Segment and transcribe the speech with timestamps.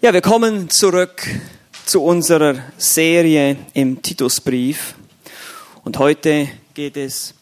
[0.00, 1.26] Ja, wir kommen zurück
[1.84, 4.94] zu unserer Serie im Titusbrief.
[5.82, 7.34] Und heute geht es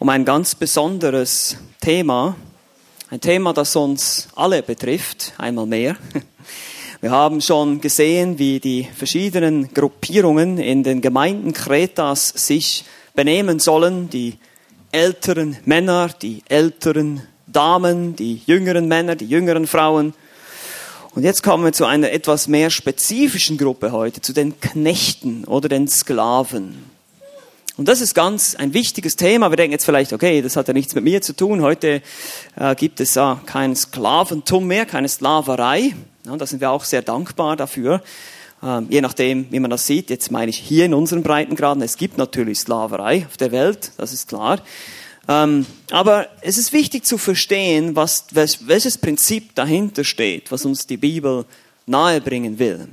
[0.00, 2.34] um ein ganz besonderes Thema.
[3.10, 5.96] Ein Thema, das uns alle betrifft, einmal mehr.
[7.00, 12.84] Wir haben schon gesehen, wie die verschiedenen Gruppierungen in den Gemeinden Kretas sich
[13.14, 14.10] benehmen sollen.
[14.10, 14.36] Die
[14.90, 20.12] älteren Männer, die älteren Damen, die jüngeren Männer, die jüngeren Frauen–
[21.14, 25.68] und jetzt kommen wir zu einer etwas mehr spezifischen Gruppe heute, zu den Knechten oder
[25.68, 26.90] den Sklaven.
[27.76, 29.50] Und das ist ganz ein wichtiges Thema.
[29.50, 31.62] Wir denken jetzt vielleicht, okay, das hat ja nichts mit mir zu tun.
[31.62, 32.02] Heute
[32.56, 35.94] äh, gibt es ja kein Sklaventum mehr, keine Sklaverei.
[36.26, 38.02] Ja, da sind wir auch sehr dankbar dafür.
[38.62, 40.10] Ähm, je nachdem, wie man das sieht.
[40.10, 41.82] Jetzt meine ich hier in unseren Breitengraden.
[41.82, 44.60] Es gibt natürlich Sklaverei auf der Welt, das ist klar.
[45.28, 50.96] Ähm, aber es ist wichtig zu verstehen, was, welches Prinzip dahinter steht, was uns die
[50.96, 51.44] Bibel
[51.86, 52.88] nahebringen will.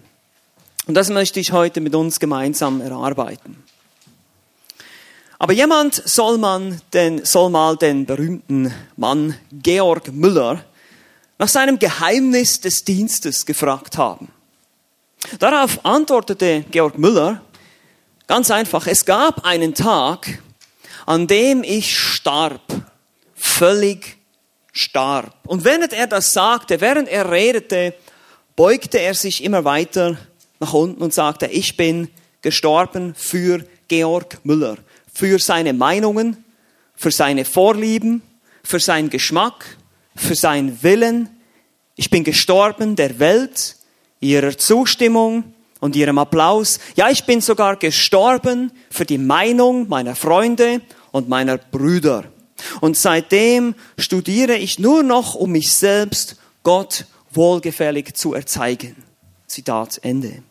[0.88, 3.58] Und das möchte ich heute mit uns gemeinsam erarbeiten.
[5.40, 10.64] Aber jemand soll, man den, soll mal den berühmten Mann Georg Müller
[11.38, 14.30] nach seinem Geheimnis des Dienstes gefragt haben.
[15.40, 17.42] Darauf antwortete Georg Müller
[18.26, 20.42] ganz einfach, es gab einen Tag,
[21.08, 22.62] an dem ich starb,
[23.34, 24.18] völlig
[24.74, 25.34] starb.
[25.48, 27.94] Und während er das sagte, während er redete,
[28.58, 30.18] beugte er sich immer weiter
[30.60, 32.10] nach unten und sagte, ich bin
[32.42, 34.78] gestorben für Georg Müller,
[35.12, 36.44] für seine Meinungen,
[36.94, 38.22] für seine Vorlieben,
[38.62, 39.78] für seinen Geschmack,
[40.14, 41.30] für seinen Willen.
[41.96, 43.78] Ich bin gestorben der Welt,
[44.20, 46.80] ihrer Zustimmung und ihrem Applaus.
[46.96, 50.82] Ja, ich bin sogar gestorben für die Meinung meiner Freunde
[51.18, 52.26] und meiner Brüder.
[52.82, 58.96] Und seitdem studiere ich nur noch, um mich selbst Gott wohlgefällig zu erzeigen.
[59.48, 60.44] Zitat Ende.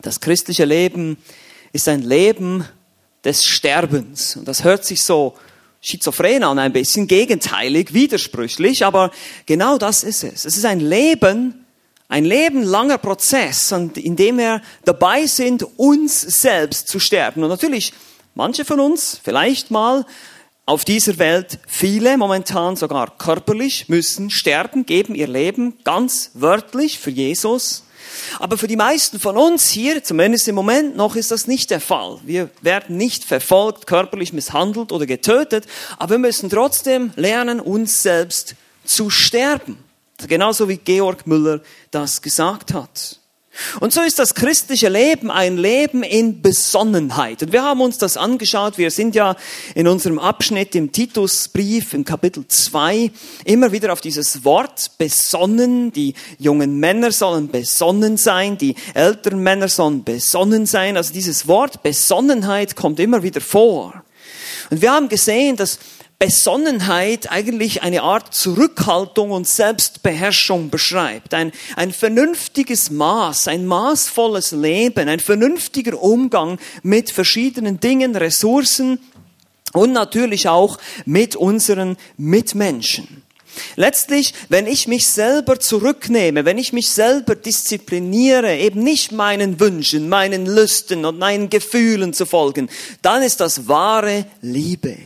[0.00, 1.16] Das christliche Leben
[1.72, 2.64] ist ein Leben
[3.24, 4.36] des Sterbens.
[4.36, 5.34] Und das hört sich so
[5.80, 9.10] schizophren an, ein bisschen gegenteilig, widersprüchlich, aber
[9.46, 10.44] genau das ist es.
[10.44, 11.66] Es ist ein Leben,
[12.08, 17.42] ein lebenlanger Prozess, in dem wir dabei sind, uns selbst zu sterben.
[17.42, 17.92] Und natürlich
[18.34, 20.04] Manche von uns, vielleicht mal
[20.66, 27.10] auf dieser Welt, viele momentan sogar körperlich, müssen sterben, geben ihr Leben ganz wörtlich für
[27.10, 27.84] Jesus.
[28.40, 31.80] Aber für die meisten von uns hier, zumindest im Moment noch, ist das nicht der
[31.80, 32.18] Fall.
[32.24, 35.66] Wir werden nicht verfolgt, körperlich misshandelt oder getötet,
[35.98, 39.78] aber wir müssen trotzdem lernen, uns selbst zu sterben.
[40.26, 41.60] Genauso wie Georg Müller
[41.92, 43.20] das gesagt hat.
[43.80, 47.42] Und so ist das christliche Leben ein Leben in Besonnenheit.
[47.42, 48.78] Und wir haben uns das angeschaut.
[48.78, 49.36] Wir sind ja
[49.74, 53.10] in unserem Abschnitt im Titusbrief im Kapitel 2
[53.44, 55.92] immer wieder auf dieses Wort besonnen.
[55.92, 60.96] Die jungen Männer sollen besonnen sein, die älteren Männer sollen besonnen sein.
[60.96, 64.04] Also dieses Wort Besonnenheit kommt immer wieder vor.
[64.70, 65.78] Und wir haben gesehen, dass
[66.18, 71.34] Besonnenheit eigentlich eine Art Zurückhaltung und Selbstbeherrschung beschreibt.
[71.34, 79.00] Ein, ein vernünftiges Maß, ein maßvolles Leben, ein vernünftiger Umgang mit verschiedenen Dingen, Ressourcen
[79.72, 83.22] und natürlich auch mit unseren Mitmenschen.
[83.76, 90.08] Letztlich, wenn ich mich selber zurücknehme, wenn ich mich selber diszipliniere, eben nicht meinen Wünschen,
[90.08, 92.68] meinen Lüsten und meinen Gefühlen zu folgen,
[93.02, 94.96] dann ist das wahre Liebe.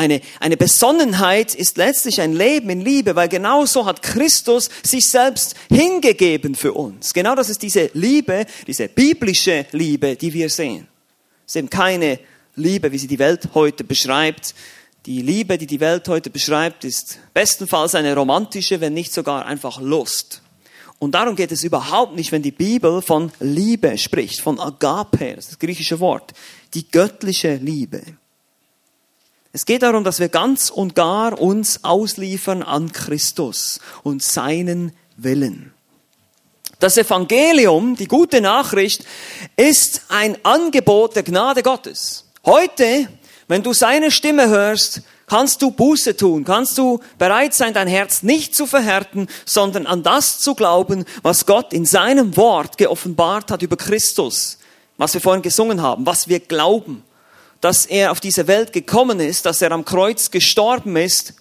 [0.00, 5.08] Eine, eine Besonnenheit ist letztlich ein Leben in Liebe, weil genau so hat Christus sich
[5.08, 7.12] selbst hingegeben für uns.
[7.12, 10.86] Genau das ist diese Liebe, diese biblische Liebe, die wir sehen.
[11.44, 12.20] Es ist eben keine
[12.54, 14.54] Liebe, wie sie die Welt heute beschreibt.
[15.04, 19.80] Die Liebe, die die Welt heute beschreibt, ist bestenfalls eine romantische, wenn nicht sogar einfach
[19.80, 20.42] Lust.
[21.00, 25.46] Und darum geht es überhaupt nicht, wenn die Bibel von Liebe spricht, von Agape, das
[25.46, 26.34] ist das griechische Wort,
[26.74, 28.02] die göttliche Liebe.
[29.52, 35.72] Es geht darum, dass wir ganz und gar uns ausliefern an Christus und seinen Willen.
[36.80, 39.04] Das Evangelium, die gute Nachricht,
[39.56, 42.24] ist ein Angebot der Gnade Gottes.
[42.44, 43.08] Heute,
[43.48, 48.22] wenn du seine Stimme hörst, kannst du Buße tun, kannst du bereit sein, dein Herz
[48.22, 53.62] nicht zu verhärten, sondern an das zu glauben, was Gott in seinem Wort geoffenbart hat
[53.62, 54.58] über Christus,
[54.98, 57.02] was wir vorhin gesungen haben, was wir glauben
[57.60, 61.34] dass er auf diese Welt gekommen ist, dass er am Kreuz gestorben ist,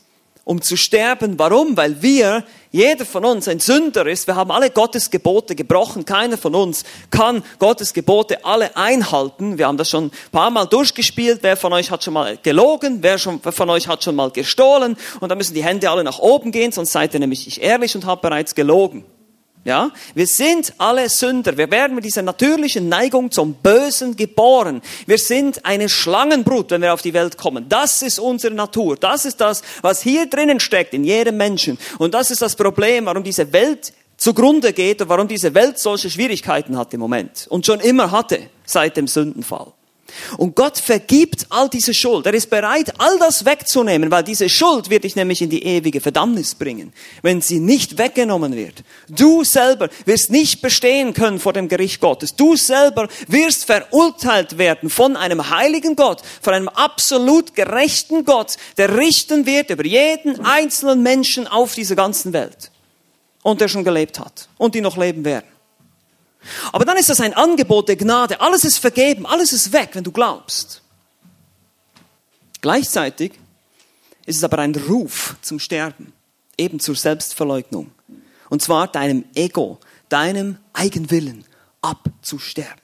[0.47, 1.37] um zu sterben.
[1.37, 1.75] Warum?
[1.75, 4.27] Weil wir, jeder von uns ein Sünder ist.
[4.27, 6.05] Wir haben alle Gottes Gebote gebrochen.
[6.05, 9.57] Keiner von uns kann Gottes Gebote alle einhalten.
[9.57, 11.39] Wir haben das schon ein paar Mal durchgespielt.
[11.41, 12.99] Wer von euch hat schon mal gelogen?
[13.01, 14.95] Wer, von euch hat schon mal gestohlen?
[15.19, 17.93] Und da müssen die Hände alle nach oben gehen, sonst seid ihr nämlich nicht ehrlich
[17.95, 19.03] und habt bereits gelogen.
[19.67, 21.57] Ja, wir sind alle Sünder.
[21.57, 24.81] Wir werden mit dieser natürlichen Neigung zum Bösen geboren.
[25.05, 27.67] Wir sind eine Schlangenbrut, wenn wir auf die Welt kommen.
[27.67, 28.95] Das ist unsere Natur.
[28.95, 31.77] Das ist das, was hier drinnen steckt in jedem Menschen.
[31.97, 36.09] Und das ist das Problem, warum diese Welt zugrunde geht und warum diese Welt solche
[36.09, 39.73] Schwierigkeiten hat im Moment und schon immer hatte seit dem Sündenfall.
[40.38, 42.25] Und Gott vergibt all diese Schuld.
[42.25, 46.01] Er ist bereit, all das wegzunehmen, weil diese Schuld wird dich nämlich in die ewige
[46.01, 48.83] Verdammnis bringen, wenn sie nicht weggenommen wird.
[49.09, 52.36] Du selber wirst nicht bestehen können vor dem Gericht Gottes.
[52.36, 58.98] Du selber wirst verurteilt werden von einem heiligen Gott, von einem absolut gerechten Gott, der
[58.98, 62.71] richten wird über jeden einzelnen Menschen auf dieser ganzen Welt.
[63.44, 65.45] Und der schon gelebt hat und die noch leben werden.
[66.72, 68.39] Aber dann ist das ein Angebot der Gnade.
[68.42, 70.81] Alles ist vergeben, alles ist weg, wenn du glaubst.
[72.62, 73.34] Gleichzeitig
[74.25, 76.13] ist es aber ein Ruf zum Sterben,
[76.57, 77.92] eben zur Selbstverleugnung.
[78.50, 79.80] Und zwar deinem Ego,
[80.10, 81.45] deinem Eigenwillen
[81.81, 82.81] abzusterben.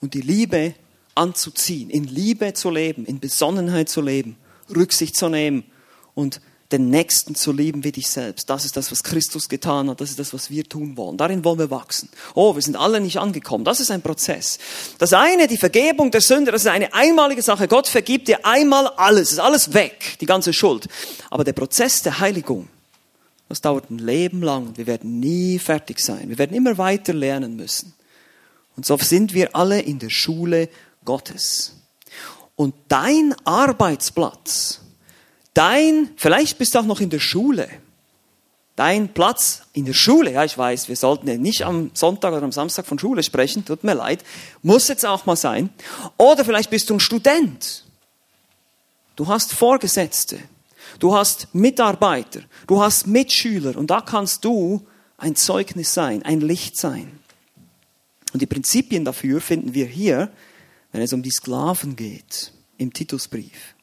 [0.00, 0.74] Und die Liebe
[1.14, 4.36] anzuziehen, in Liebe zu leben, in Besonnenheit zu leben,
[4.74, 5.64] Rücksicht zu nehmen
[6.14, 6.40] und
[6.74, 8.50] den Nächsten zu lieben wie dich selbst.
[8.50, 10.00] Das ist das, was Christus getan hat.
[10.00, 11.16] Das ist das, was wir tun wollen.
[11.16, 12.08] Darin wollen wir wachsen.
[12.34, 13.64] Oh, wir sind alle nicht angekommen.
[13.64, 14.58] Das ist ein Prozess.
[14.98, 17.68] Das eine, die Vergebung der Sünde, das ist eine einmalige Sache.
[17.68, 19.28] Gott vergibt dir einmal alles.
[19.28, 20.88] Es ist alles weg, die ganze Schuld.
[21.30, 22.68] Aber der Prozess der Heiligung,
[23.48, 24.76] das dauert ein Leben lang.
[24.76, 26.28] Wir werden nie fertig sein.
[26.28, 27.94] Wir werden immer weiter lernen müssen.
[28.76, 30.68] Und so sind wir alle in der Schule
[31.04, 31.76] Gottes.
[32.56, 34.80] Und dein Arbeitsplatz,
[35.54, 37.68] Dein, vielleicht bist du auch noch in der Schule.
[38.76, 42.42] Dein Platz in der Schule, ja, ich weiß, wir sollten ja nicht am Sonntag oder
[42.42, 44.24] am Samstag von Schule sprechen, tut mir leid,
[44.62, 45.70] muss jetzt auch mal sein.
[46.16, 47.84] Oder vielleicht bist du ein Student.
[49.14, 50.40] Du hast Vorgesetzte.
[50.98, 52.40] Du hast Mitarbeiter.
[52.66, 53.76] Du hast Mitschüler.
[53.76, 54.84] Und da kannst du
[55.18, 57.20] ein Zeugnis sein, ein Licht sein.
[58.32, 60.32] Und die Prinzipien dafür finden wir hier,
[60.90, 63.73] wenn es um die Sklaven geht, im Titusbrief.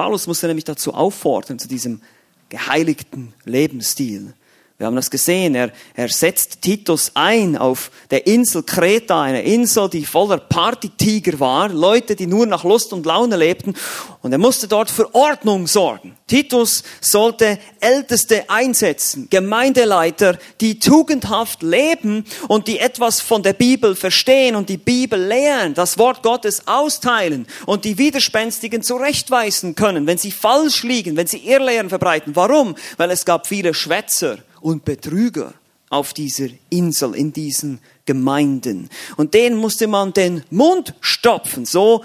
[0.00, 2.00] Paulus musste nämlich dazu auffordern, zu diesem
[2.48, 4.32] geheiligten Lebensstil.
[4.80, 5.54] Wir haben das gesehen.
[5.54, 11.68] Er, er setzt Titus ein auf der Insel Kreta, eine Insel, die voller Partytiger war,
[11.68, 13.74] Leute, die nur nach Lust und Laune lebten.
[14.22, 16.16] Und er musste dort für Ordnung sorgen.
[16.26, 24.56] Titus sollte Älteste einsetzen, Gemeindeleiter, die tugendhaft leben und die etwas von der Bibel verstehen
[24.56, 30.32] und die Bibel lehren, das Wort Gottes austeilen und die Widerspenstigen zurechtweisen können, wenn sie
[30.32, 32.34] falsch liegen, wenn sie Irrlehren verbreiten.
[32.34, 32.76] Warum?
[32.96, 35.54] Weil es gab viele Schwätzer und Betrüger
[35.88, 38.88] auf dieser Insel, in diesen Gemeinden.
[39.16, 41.66] Und denen musste man den Mund stopfen.
[41.66, 42.04] So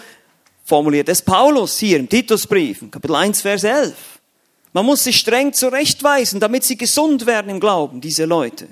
[0.64, 3.94] formuliert es Paulus hier im Titusbrief, Kapitel 1, Vers 11.
[4.74, 8.68] Man muss sie streng zurechtweisen, damit sie gesund werden im Glauben, diese Leute.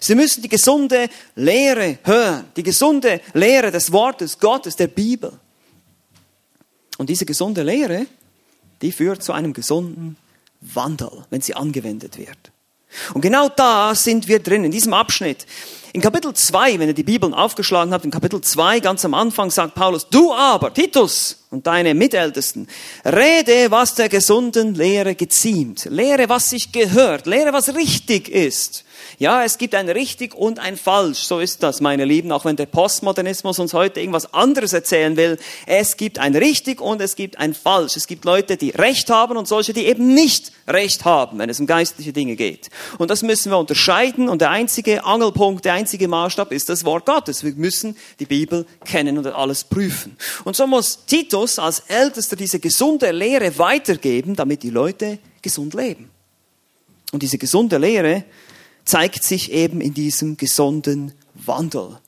[0.00, 5.32] Sie müssen die gesunde Lehre hören, die gesunde Lehre des Wortes Gottes, der Bibel.
[6.98, 8.06] Und diese gesunde Lehre,
[8.82, 10.16] die führt zu einem gesunden
[10.60, 12.52] Wandel, wenn sie angewendet wird.
[13.14, 15.46] Und genau da sind wir drin, in diesem Abschnitt.
[15.92, 19.50] In Kapitel 2, wenn ihr die Bibeln aufgeschlagen habt, in Kapitel 2 ganz am Anfang
[19.50, 22.68] sagt Paulus, du aber, Titus und deine Mitältesten,
[23.04, 25.86] rede, was der gesunden Lehre geziemt.
[25.86, 27.26] Lehre, was sich gehört.
[27.26, 28.84] Lehre, was richtig ist.
[29.18, 31.20] Ja, es gibt ein richtig und ein falsch.
[31.20, 35.38] So ist das, meine Lieben, auch wenn der Postmodernismus uns heute irgendwas anderes erzählen will.
[35.64, 37.96] Es gibt ein richtig und es gibt ein falsch.
[37.96, 41.58] Es gibt Leute, die Recht haben und solche, die eben nicht Recht haben, wenn es
[41.60, 42.68] um geistliche Dinge geht.
[42.98, 47.06] Und das müssen wir unterscheiden und der einzige Angelpunkt, der einzige Maßstab ist das Wort
[47.06, 47.42] Gottes.
[47.42, 50.16] Wir müssen die Bibel kennen und alles prüfen.
[50.44, 56.10] Und so muss Titus als Ältester diese gesunde Lehre weitergeben, damit die Leute gesund leben.
[57.12, 58.24] Und diese gesunde Lehre
[58.86, 61.98] zeigt sich eben in diesem gesunden Wandel.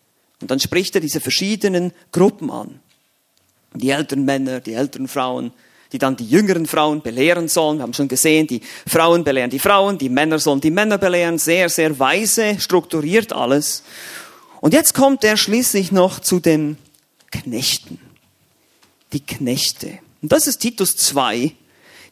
[0.41, 2.81] Und dann spricht er diese verschiedenen Gruppen an.
[3.75, 5.53] Die älteren Männer, die älteren Frauen,
[5.93, 7.79] die dann die jüngeren Frauen belehren sollen.
[7.79, 11.39] Wir haben schon gesehen, die Frauen belehren die Frauen, die Männer sollen die Männer belehren.
[11.39, 13.83] Sehr, sehr weise, strukturiert alles.
[14.61, 16.79] Und jetzt kommt er schließlich noch zu den
[17.31, 17.99] Knechten.
[19.13, 19.99] Die Knechte.
[20.23, 21.53] Und das ist Titus 2,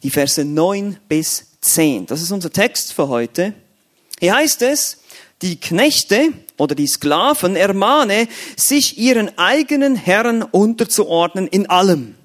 [0.03, 2.05] die Verse 9 bis 10.
[2.05, 3.53] Das ist unser Text für heute.
[4.19, 4.97] Hier heißt es,
[5.41, 12.15] die Knechte oder die Sklaven ermahne, sich ihren eigenen Herren unterzuordnen in allem.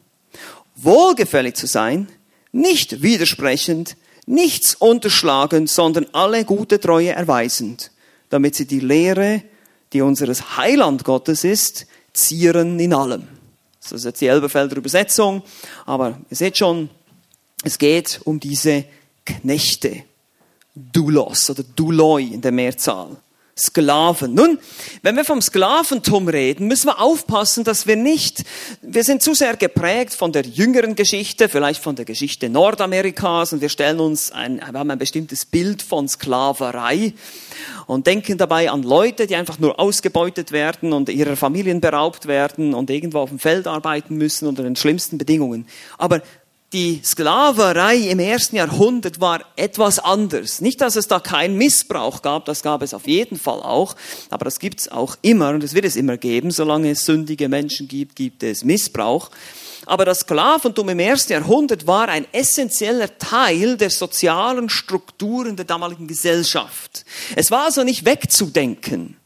[0.77, 2.09] Wohlgefällig zu sein,
[2.51, 3.97] nicht widersprechend,
[4.27, 7.91] nichts unterschlagend, sondern alle gute Treue erweisend,
[8.31, 9.43] damit sie die Lehre,
[9.93, 13.29] die unseres Heiland Gottes ist, zieren in allem.
[13.83, 15.43] Das ist jetzt die Elberfelder Übersetzung,
[15.85, 16.89] aber ihr seht schon,
[17.65, 18.85] es geht um diese
[19.25, 20.05] Knechte.
[20.75, 23.17] Doulos oder Douloi in der Mehrzahl.
[23.57, 24.33] Sklaven.
[24.33, 24.59] Nun,
[25.03, 28.45] wenn wir vom Sklaventum reden, müssen wir aufpassen, dass wir nicht,
[28.81, 33.61] wir sind zu sehr geprägt von der jüngeren Geschichte, vielleicht von der Geschichte Nordamerikas und
[33.61, 37.13] wir stellen uns ein, wir haben ein bestimmtes Bild von Sklaverei
[37.87, 42.73] und denken dabei an Leute, die einfach nur ausgebeutet werden und ihrer Familien beraubt werden
[42.73, 45.67] und irgendwo auf dem Feld arbeiten müssen unter den schlimmsten Bedingungen.
[45.99, 46.23] Aber
[46.73, 50.61] die Sklaverei im ersten Jahrhundert war etwas anders.
[50.61, 53.95] Nicht, dass es da keinen Missbrauch gab, das gab es auf jeden Fall auch,
[54.31, 56.51] aber das gibt es auch immer und es wird es immer geben.
[56.51, 59.31] Solange es sündige Menschen gibt, gibt es Missbrauch.
[59.85, 66.07] Aber das Sklaventum im ersten Jahrhundert war ein essentieller Teil der sozialen Strukturen der damaligen
[66.07, 67.05] Gesellschaft.
[67.35, 69.17] Es war also nicht wegzudenken.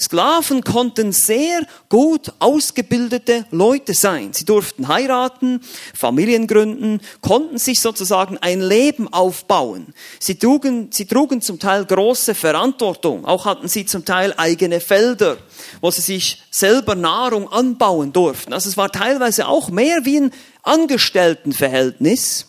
[0.00, 4.32] Sklaven konnten sehr gut ausgebildete Leute sein.
[4.32, 5.60] Sie durften heiraten,
[5.94, 9.94] Familien gründen, konnten sich sozusagen ein Leben aufbauen.
[10.18, 13.24] Sie trugen, sie trugen zum Teil große Verantwortung.
[13.24, 15.38] Auch hatten sie zum Teil eigene Felder,
[15.80, 18.52] wo sie sich selber Nahrung anbauen durften.
[18.52, 22.46] Also es war teilweise auch mehr wie ein Angestelltenverhältnis.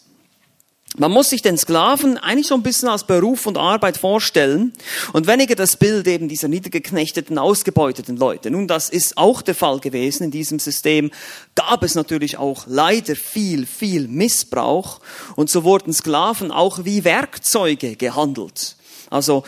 [1.00, 4.74] Man muss sich den Sklaven eigentlich so ein bisschen als Beruf und Arbeit vorstellen
[5.14, 8.50] und weniger das Bild eben dieser niedergeknechteten, ausgebeuteten Leute.
[8.50, 10.24] Nun, das ist auch der Fall gewesen.
[10.24, 11.12] In diesem System
[11.54, 15.00] gab es natürlich auch leider viel, viel Missbrauch
[15.36, 18.76] und so wurden Sklaven auch wie Werkzeuge gehandelt.
[19.12, 19.44] Also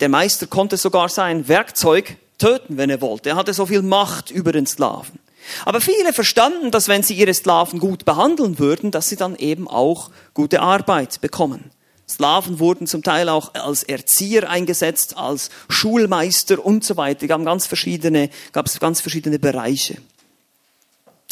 [0.00, 3.30] der Meister konnte sogar sein Werkzeug töten, wenn er wollte.
[3.30, 5.21] Er hatte so viel Macht über den Sklaven.
[5.64, 9.68] Aber viele verstanden, dass wenn sie ihre Sklaven gut behandeln würden, dass sie dann eben
[9.68, 11.70] auch gute Arbeit bekommen.
[12.08, 17.26] Sklaven wurden zum Teil auch als Erzieher eingesetzt, als Schulmeister und so weiter.
[17.26, 19.98] Gab ganz verschiedene, gab es ganz verschiedene Bereiche.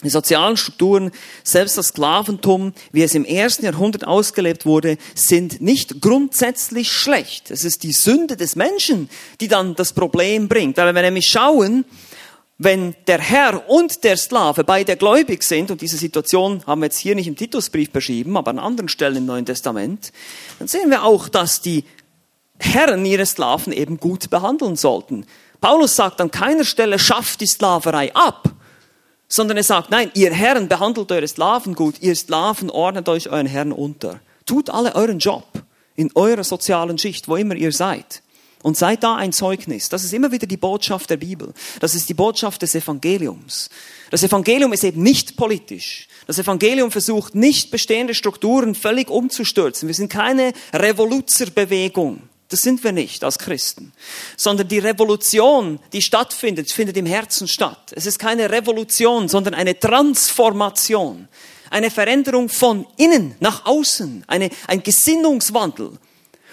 [0.02, 1.10] Die sozialen Strukturen,
[1.44, 7.50] selbst das Sklaventum, wie es im ersten Jahrhundert ausgelebt wurde, sind nicht grundsätzlich schlecht.
[7.50, 9.10] Es ist die Sünde des Menschen,
[9.42, 10.78] die dann das Problem bringt.
[10.78, 11.84] Weil wenn wir nämlich schauen,
[12.62, 16.98] wenn der Herr und der Sklave beide gläubig sind, und diese Situation haben wir jetzt
[16.98, 20.12] hier nicht im Titusbrief beschrieben, aber an anderen Stellen im Neuen Testament,
[20.58, 21.84] dann sehen wir auch, dass die
[22.58, 25.24] Herren ihre Sklaven eben gut behandeln sollten.
[25.62, 28.50] Paulus sagt an keiner Stelle, schafft die Sklaverei ab,
[29.26, 33.46] sondern er sagt, nein, ihr Herren behandelt eure Sklaven gut, ihr Sklaven ordnet euch euren
[33.46, 34.20] Herren unter.
[34.44, 35.46] Tut alle euren Job
[35.96, 38.22] in eurer sozialen Schicht, wo immer ihr seid.
[38.62, 39.88] Und seid da ein Zeugnis.
[39.88, 41.54] Das ist immer wieder die Botschaft der Bibel.
[41.80, 43.70] Das ist die Botschaft des Evangeliums.
[44.10, 46.08] Das Evangelium ist eben nicht politisch.
[46.26, 49.88] Das Evangelium versucht nicht bestehende Strukturen völlig umzustürzen.
[49.88, 52.22] Wir sind keine Revoluzerbewegung.
[52.50, 53.92] Das sind wir nicht als Christen.
[54.36, 57.92] Sondern die Revolution, die stattfindet, findet im Herzen statt.
[57.96, 61.28] Es ist keine Revolution, sondern eine Transformation.
[61.70, 64.24] Eine Veränderung von innen nach außen.
[64.26, 65.92] Eine, ein Gesinnungswandel.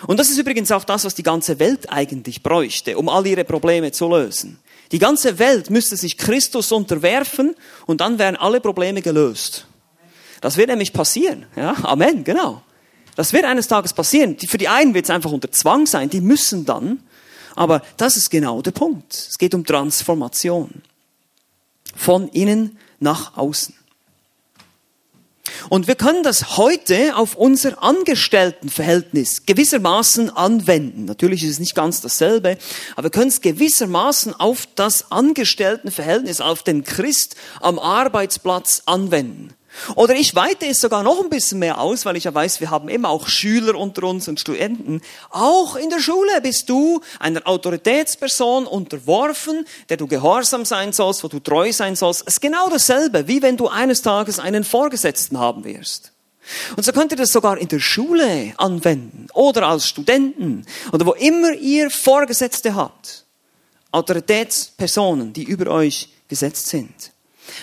[0.05, 3.43] Und das ist übrigens auch das, was die ganze Welt eigentlich bräuchte, um all ihre
[3.43, 4.59] Probleme zu lösen.
[4.91, 7.55] Die ganze Welt müsste sich Christus unterwerfen
[7.87, 9.65] und dann wären alle Probleme gelöst.
[10.41, 11.45] Das wird nämlich passieren.
[11.55, 12.61] Ja, Amen, genau.
[13.15, 14.37] Das wird eines Tages passieren.
[14.37, 16.99] Für die einen wird es einfach unter Zwang sein, die müssen dann.
[17.55, 19.11] Aber das ist genau der Punkt.
[19.13, 20.83] Es geht um Transformation.
[21.95, 23.73] Von innen nach außen.
[25.69, 31.05] Und wir können das heute auf unser Angestelltenverhältnis gewissermaßen anwenden.
[31.05, 32.57] Natürlich ist es nicht ganz dasselbe,
[32.95, 39.56] aber wir können es gewissermaßen auf das Angestelltenverhältnis, auf den Christ am Arbeitsplatz anwenden.
[39.95, 42.69] Oder ich weite es sogar noch ein bisschen mehr aus, weil ich ja weiß, wir
[42.69, 45.01] haben immer auch Schüler unter uns und Studenten.
[45.29, 51.27] Auch in der Schule bist du einer Autoritätsperson unterworfen, der du gehorsam sein sollst, wo
[51.27, 52.21] du treu sein sollst.
[52.27, 56.11] Es ist genau dasselbe, wie wenn du eines Tages einen Vorgesetzten haben wirst.
[56.75, 61.13] Und so könnt ihr das sogar in der Schule anwenden oder als Studenten oder wo
[61.13, 63.25] immer ihr Vorgesetzte habt.
[63.91, 67.11] Autoritätspersonen, die über euch gesetzt sind.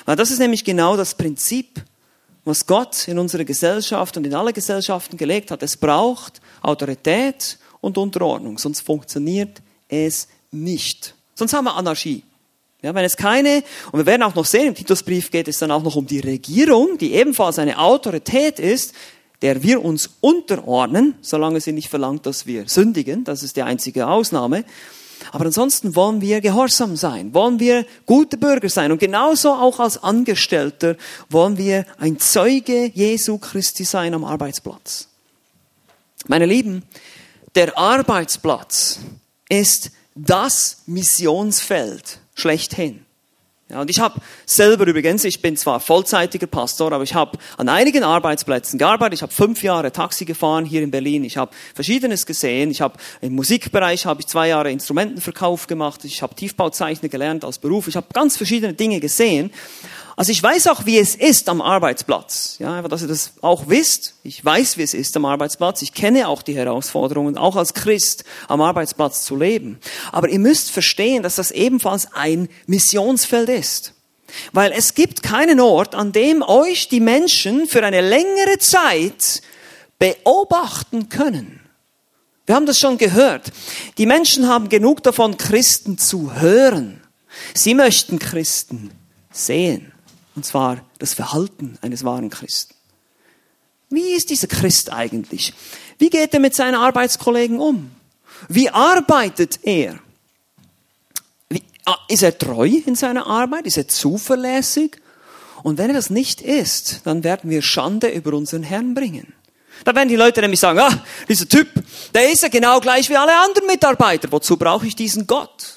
[0.04, 1.83] Weil das ist nämlich genau das Prinzip
[2.44, 5.62] was Gott in unsere Gesellschaft und in alle Gesellschaften gelegt hat.
[5.62, 11.14] Es braucht Autorität und Unterordnung, sonst funktioniert es nicht.
[11.34, 12.22] Sonst haben wir Anarchie.
[12.82, 15.70] Ja, wenn es keine, und wir werden auch noch sehen, im Titusbrief geht es dann
[15.70, 18.94] auch noch um die Regierung, die ebenfalls eine Autorität ist,
[19.40, 23.24] der wir uns unterordnen, solange sie nicht verlangt, dass wir sündigen.
[23.24, 24.64] Das ist die einzige Ausnahme.
[25.33, 28.92] Aber ansonsten wollen wir gehorsam sein, wollen wir gute Bürger sein.
[28.92, 30.97] Und genauso auch als Angestellter
[31.28, 35.09] wollen wir ein Zeuge Jesu Christi sein am Arbeitsplatz.
[36.26, 36.83] Meine Lieben,
[37.54, 38.99] der Arbeitsplatz
[39.49, 43.03] ist das Missionsfeld schlechthin.
[43.75, 47.69] Ja, und ich habe selber übrigens, ich bin zwar vollzeitiger Pastor, aber ich habe an
[47.69, 49.14] einigen Arbeitsplätzen gearbeitet.
[49.14, 51.25] Ich habe fünf Jahre Taxi gefahren hier in Berlin.
[51.25, 52.71] Ich habe Verschiedenes gesehen.
[52.71, 56.04] Ich habe im Musikbereich habe ich zwei Jahre Instrumentenverkauf gemacht.
[56.04, 57.88] Ich habe Tiefbauzeichner gelernt als Beruf.
[57.88, 59.50] Ich habe ganz verschiedene Dinge gesehen.
[60.16, 62.56] Also ich weiß auch, wie es ist am Arbeitsplatz.
[62.61, 64.14] Ja, einfach, dass ihr das auch wisst.
[64.23, 65.83] Ich weiß, wie es ist am Arbeitsplatz.
[65.83, 69.78] Ich kenne auch die Herausforderungen, auch als Christ am Arbeitsplatz zu leben.
[70.12, 73.94] Aber ihr müsst verstehen, dass das ebenfalls ein Missionsfeld ist.
[74.52, 79.42] Weil es gibt keinen Ort, an dem euch die Menschen für eine längere Zeit
[79.99, 81.61] beobachten können.
[82.47, 83.52] Wir haben das schon gehört.
[83.97, 87.00] Die Menschen haben genug davon, Christen zu hören.
[87.54, 88.90] Sie möchten Christen
[89.33, 89.93] sehen.
[90.37, 92.75] Und zwar das Verhalten eines wahren Christen.
[93.91, 95.55] Wie ist dieser Christ eigentlich?
[95.99, 97.91] Wie geht er mit seinen Arbeitskollegen um?
[98.49, 99.99] Wie arbeitet er?
[101.49, 103.67] Wie, ah, ist er treu in seiner Arbeit?
[103.67, 105.00] Ist er zuverlässig?
[105.62, 109.33] Und wenn er das nicht ist, dann werden wir Schande über unseren Herrn bringen.
[109.85, 111.69] Da werden die Leute nämlich sagen, ah, dieser Typ,
[112.12, 114.31] der ist ja genau gleich wie alle anderen Mitarbeiter.
[114.31, 115.74] Wozu brauche ich diesen Gott?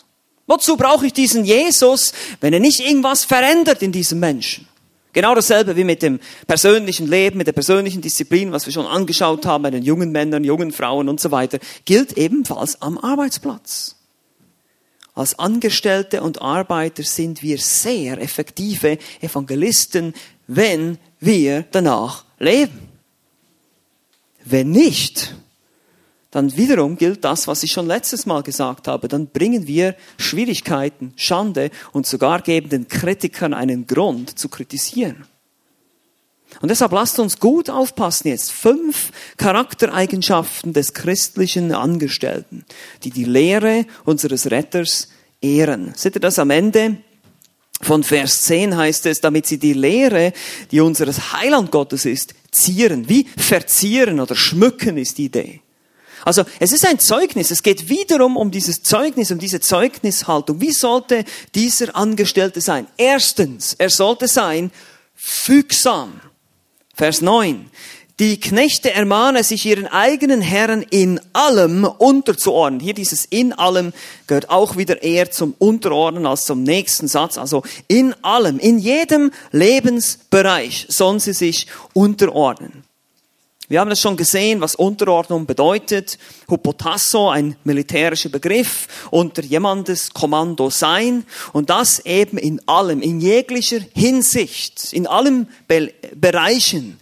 [0.48, 4.68] Wozu brauche ich diesen Jesus, wenn er nicht irgendwas verändert in diesem Menschen?
[5.12, 9.46] Genau dasselbe wie mit dem persönlichen Leben, mit der persönlichen Disziplin, was wir schon angeschaut
[9.46, 13.96] haben bei den jungen Männern, jungen Frauen und so weiter, gilt ebenfalls am Arbeitsplatz.
[15.16, 20.13] Als Angestellte und Arbeiter sind wir sehr effektive Evangelisten,
[20.46, 22.88] wenn wir danach leben.
[24.46, 25.34] Wenn nicht,
[26.38, 29.08] dann wiederum gilt das, was ich schon letztes Mal gesagt habe.
[29.08, 35.25] Dann bringen wir Schwierigkeiten, Schande und sogar geben den Kritikern einen Grund zu kritisieren.
[36.62, 38.51] Und deshalb lasst uns gut aufpassen jetzt.
[38.51, 42.65] Fünf Charaktereigenschaften des christlichen Angestellten,
[43.03, 45.08] die die Lehre unseres Retters
[45.41, 45.94] ehren.
[45.96, 46.98] Seht ihr das am Ende?
[47.82, 50.34] Von Vers 10 heißt es, damit sie die Lehre,
[50.70, 53.10] die unseres Heiland Gottes ist, zieren.
[53.10, 55.62] Wie verzieren oder schmücken ist die Idee.
[56.25, 57.51] Also es ist ein Zeugnis.
[57.51, 60.62] Es geht wiederum um dieses Zeugnis, um diese Zeugnishaltung.
[60.62, 62.88] Wie sollte dieser Angestellte sein?
[62.97, 64.71] Erstens, er sollte sein
[65.15, 66.21] fügsam.
[66.93, 67.69] Vers 9.
[68.19, 72.80] Die Knechte ermahnen sich ihren eigenen Herren in allem unterzuordnen.
[72.80, 73.93] Hier dieses in allem
[74.25, 77.38] gehört auch wieder eher zum Unterordnen als zum nächsten Satz.
[77.38, 82.87] Also in allem, in jedem Lebensbereich sollen sie sich unterordnen.
[83.69, 86.17] Wir haben es schon gesehen, was Unterordnung bedeutet.
[86.47, 91.25] Hypotasso, ein militärischer Begriff, unter jemandes Kommando sein.
[91.51, 96.97] Und das eben in allem, in jeglicher Hinsicht, in allen Be Bereichen.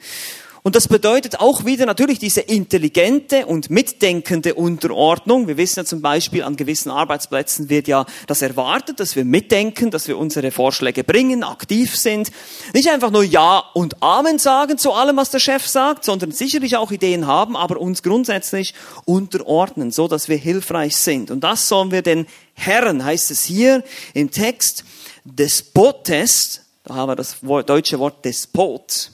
[0.66, 5.48] Und das bedeutet auch wieder natürlich diese intelligente und mitdenkende Unterordnung.
[5.48, 9.92] Wir wissen ja zum Beispiel, an gewissen Arbeitsplätzen wird ja das erwartet, dass wir mitdenken,
[9.92, 12.32] dass wir unsere Vorschläge bringen, aktiv sind.
[12.74, 16.78] Nicht einfach nur Ja und Amen sagen zu allem, was der Chef sagt, sondern sicherlich
[16.78, 18.74] auch Ideen haben, aber uns grundsätzlich
[19.06, 21.30] unterordnen, so dass wir hilfreich sind.
[21.30, 22.26] Und das sollen wir den
[22.56, 23.84] Herren, heißt es hier
[24.16, 24.84] im Text,
[25.26, 29.12] Despotes, da haben wir das deutsche Wort Despot.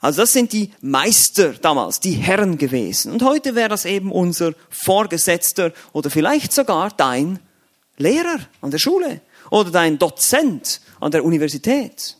[0.00, 3.10] Also das sind die Meister damals, die Herren gewesen.
[3.12, 7.40] Und heute wäre das eben unser Vorgesetzter oder vielleicht sogar dein
[7.96, 12.16] Lehrer an der Schule oder dein Dozent an der Universität.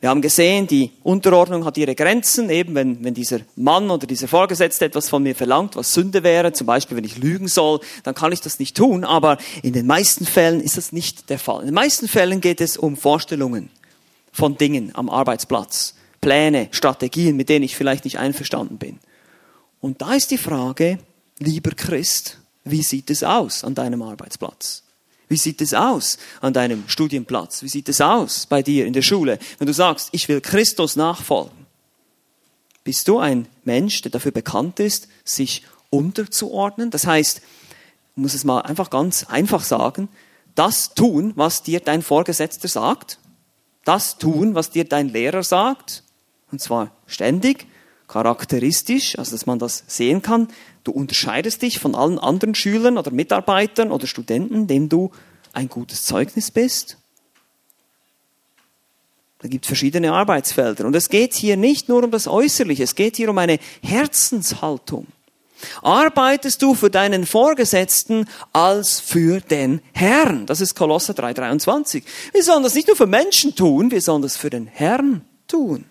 [0.00, 2.48] Wir haben gesehen, die Unterordnung hat ihre Grenzen.
[2.48, 6.54] Eben, wenn, wenn dieser Mann oder dieser Vorgesetzte etwas von mir verlangt, was Sünde wäre,
[6.54, 9.04] zum Beispiel, wenn ich lügen soll, dann kann ich das nicht tun.
[9.04, 11.60] Aber in den meisten Fällen ist das nicht der Fall.
[11.60, 13.68] In den meisten Fällen geht es um Vorstellungen
[14.32, 15.94] von Dingen am Arbeitsplatz.
[16.22, 18.98] Pläne, Strategien, mit denen ich vielleicht nicht einverstanden bin.
[19.82, 20.98] Und da ist die Frage,
[21.38, 24.82] lieber Christ, wie sieht es aus an deinem Arbeitsplatz?
[25.30, 27.62] Wie sieht es aus an deinem Studienplatz?
[27.62, 29.38] Wie sieht es aus bei dir in der Schule?
[29.58, 31.66] Wenn du sagst, ich will Christus nachfolgen,
[32.82, 36.90] bist du ein Mensch, der dafür bekannt ist, sich unterzuordnen?
[36.90, 40.08] Das heißt, ich muss es mal einfach ganz einfach sagen,
[40.56, 43.20] das tun, was dir dein Vorgesetzter sagt,
[43.84, 46.02] das tun, was dir dein Lehrer sagt,
[46.50, 47.68] und zwar ständig,
[48.08, 50.48] charakteristisch, also dass man das sehen kann,
[50.84, 55.10] Du unterscheidest dich von allen anderen Schülern oder Mitarbeitern oder Studenten, indem du
[55.52, 56.96] ein gutes Zeugnis bist.
[59.40, 60.84] Da gibt es verschiedene Arbeitsfelder.
[60.84, 65.06] Und es geht hier nicht nur um das Äußerliche, es geht hier um eine Herzenshaltung.
[65.82, 70.46] Arbeitest du für deinen Vorgesetzten als für den Herrn?
[70.46, 72.02] Das ist Kolosser 3,23.
[72.32, 75.84] Wir sollen das nicht nur für Menschen tun, wir sollen das für den Herrn tun.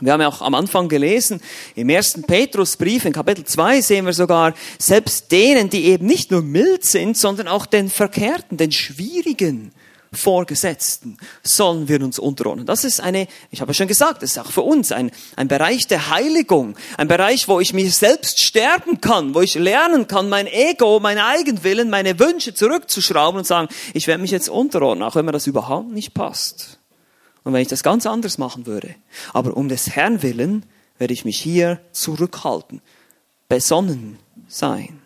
[0.00, 1.40] Wir haben ja auch am Anfang gelesen,
[1.74, 6.42] im ersten Petrusbrief in Kapitel 2 sehen wir sogar, selbst denen, die eben nicht nur
[6.42, 9.72] mild sind, sondern auch den Verkehrten, den Schwierigen,
[10.12, 12.66] Vorgesetzten sollen wir uns unterordnen.
[12.66, 15.86] Das ist eine, ich habe schon gesagt, das ist auch für uns ein, ein Bereich
[15.86, 20.46] der Heiligung, ein Bereich, wo ich mich selbst sterben kann, wo ich lernen kann, mein
[20.46, 25.24] Ego, mein Eigenwillen, meine Wünsche zurückzuschrauben und sagen, ich werde mich jetzt unterordnen, auch wenn
[25.24, 26.78] mir das überhaupt nicht passt.
[27.46, 28.96] Und wenn ich das ganz anders machen würde.
[29.32, 30.66] Aber um des Herrn willen
[30.98, 32.82] werde ich mich hier zurückhalten,
[33.48, 35.00] besonnen sein.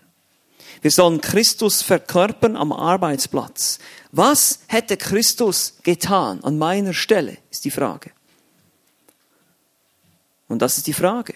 [0.81, 3.79] Wir sollen Christus verkörpern am Arbeitsplatz.
[4.11, 8.11] Was hätte Christus getan an meiner Stelle, ist die Frage.
[10.49, 11.35] Und das ist die Frage.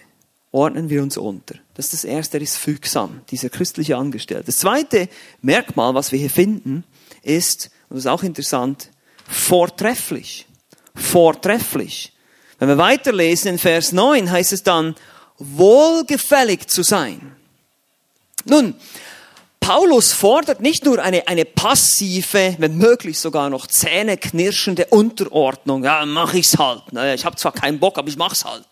[0.51, 1.53] Ordnen wir uns unter.
[1.75, 4.45] Das ist das erste, er ist fügsam, dieser christliche Angestellte.
[4.45, 5.07] Das zweite
[5.43, 6.83] Merkmal, was wir hier finden,
[7.21, 8.89] ist, und das ist auch interessant,
[9.27, 10.47] vortrefflich
[10.95, 12.13] vortrefflich.
[12.59, 14.95] Wenn wir weiterlesen in Vers 9 heißt es dann,
[15.37, 17.35] wohlgefällig zu sein.
[18.45, 18.75] Nun,
[19.59, 25.83] Paulus fordert nicht nur eine, eine passive, wenn möglich sogar noch zähneknirschende Unterordnung.
[25.83, 26.83] Ja, mach ich's halt.
[27.15, 28.67] Ich habe zwar keinen Bock, aber ich mach's halt.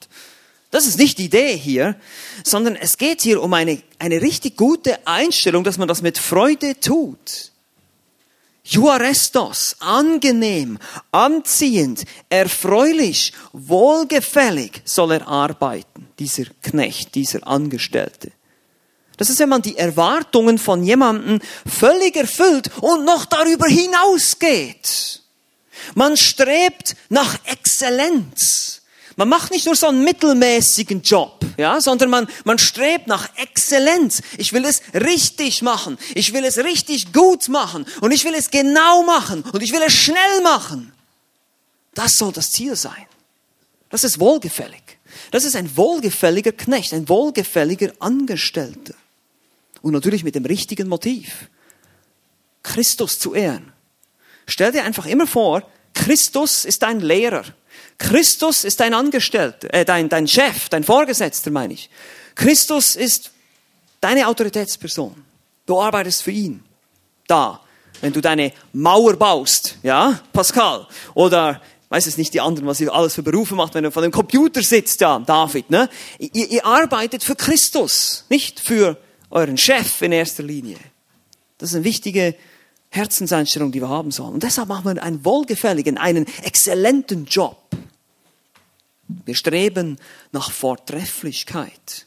[0.70, 1.96] Das ist nicht die Idee hier,
[2.44, 6.80] sondern es geht hier um eine, eine richtig gute Einstellung, dass man das mit Freude
[6.80, 7.53] tut.
[8.66, 10.80] Juarestos, angenehm,
[11.12, 18.32] anziehend, erfreulich, wohlgefällig soll er arbeiten, dieser Knecht, dieser Angestellte.
[19.18, 25.22] Das ist, wenn man die Erwartungen von jemandem völlig erfüllt und noch darüber hinausgeht.
[25.94, 28.82] Man strebt nach Exzellenz.
[29.16, 34.22] Man macht nicht nur so einen mittelmäßigen Job, ja, sondern man, man strebt nach Exzellenz.
[34.38, 35.98] Ich will es richtig machen.
[36.16, 37.86] Ich will es richtig gut machen.
[38.02, 39.44] Und ich will es genau machen.
[39.44, 40.92] Und ich will es schnell machen.
[41.94, 43.06] Das soll das Ziel sein.
[43.90, 44.82] Das ist wohlgefällig.
[45.32, 48.96] Das ist ein wohlgefälliger Knecht, ein wohlgefälliger Angestellter.
[49.82, 51.50] Und natürlich mit dem richtigen Motiv.
[52.64, 53.74] Christus zu ehren.
[54.48, 57.44] Stell dir einfach immer vor, Christus ist dein Lehrer.
[57.98, 61.90] Christus ist dein Angestellter, äh, dein, dein Chef, dein Vorgesetzter, meine ich.
[62.36, 63.32] Christus ist
[64.02, 65.16] deine Autoritätsperson.
[65.66, 66.64] Du arbeitest für ihn.
[67.28, 67.60] Da.
[68.02, 72.94] Wenn du deine Mauer baust, ja, Pascal, oder weiß es nicht die anderen, was ihr
[72.94, 75.90] alles für Berufe macht, wenn du vor dem Computer sitzt, ja, David, ne?
[76.18, 78.98] Ihr, ihr arbeitet für Christus, nicht für
[79.30, 80.78] euren Chef in erster Linie.
[81.60, 82.36] Das ist eine wichtige
[82.94, 84.36] Herzenseinstellung, die wir haben sollen.
[84.36, 87.58] Und deshalb machen wir einen wohlgefälligen, einen exzellenten Job.
[89.26, 89.98] Wir streben
[90.32, 92.06] nach Vortrefflichkeit.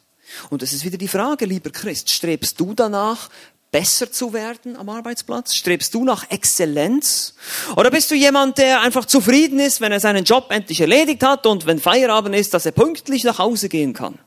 [0.48, 3.30] Und es ist wieder die Frage, lieber Christ, strebst du danach,
[3.72, 5.56] besser zu werden am Arbeitsplatz?
[5.56, 7.34] Strebst du nach Exzellenz?
[7.76, 11.46] Oder bist du jemand, der einfach zufrieden ist, wenn er seinen Job endlich erledigt hat
[11.46, 14.18] und wenn Feierabend ist, dass er pünktlich nach Hause gehen kann?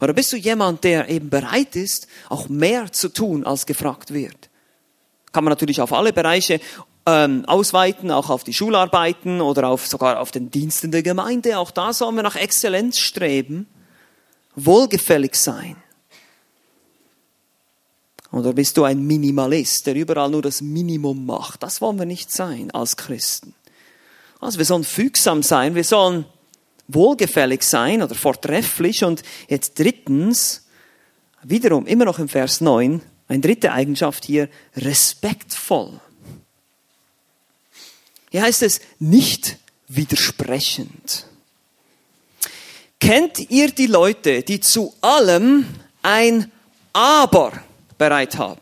[0.00, 4.48] Oder bist du jemand, der eben bereit ist, auch mehr zu tun, als gefragt wird?
[5.36, 6.60] Kann man natürlich auf alle Bereiche
[7.04, 11.58] ähm, ausweiten, auch auf die Schularbeiten oder auf, sogar auf den Diensten der Gemeinde.
[11.58, 13.66] Auch da sollen wir nach Exzellenz streben,
[14.54, 15.76] wohlgefällig sein.
[18.32, 21.62] Oder bist du ein Minimalist, der überall nur das Minimum macht?
[21.62, 23.54] Das wollen wir nicht sein als Christen.
[24.40, 26.24] Also wir sollen fügsam sein, wir sollen
[26.88, 29.04] wohlgefällig sein oder vortrefflich.
[29.04, 30.66] Und jetzt drittens,
[31.42, 36.00] wiederum immer noch im Vers 9, eine dritte Eigenschaft hier, respektvoll.
[38.30, 39.56] Hier heißt es nicht
[39.88, 41.26] widersprechend.
[43.00, 45.66] Kennt ihr die Leute, die zu allem
[46.02, 46.50] ein
[46.92, 47.52] Aber
[47.98, 48.60] bereit haben?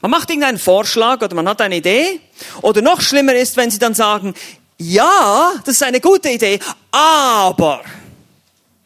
[0.00, 2.20] Man macht irgendeinen Vorschlag oder man hat eine Idee.
[2.62, 4.34] Oder noch schlimmer ist, wenn sie dann sagen,
[4.78, 6.58] ja, das ist eine gute Idee,
[6.90, 7.84] aber.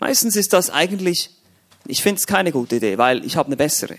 [0.01, 1.31] Meistens ist das eigentlich,
[1.87, 3.99] ich finde es keine gute Idee, weil ich habe eine bessere.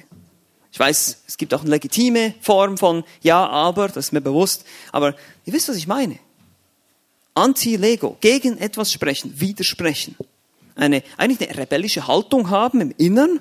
[0.76, 4.66] Ich weiß, es gibt auch eine legitime Form von Ja, aber, das ist mir bewusst.
[4.92, 6.20] Aber ihr wisst, was ich meine.
[7.34, 10.18] Anti-Lego, gegen etwas sprechen, widersprechen.
[10.76, 13.40] Eine, eigentlich eine rebellische Haltung haben im Innern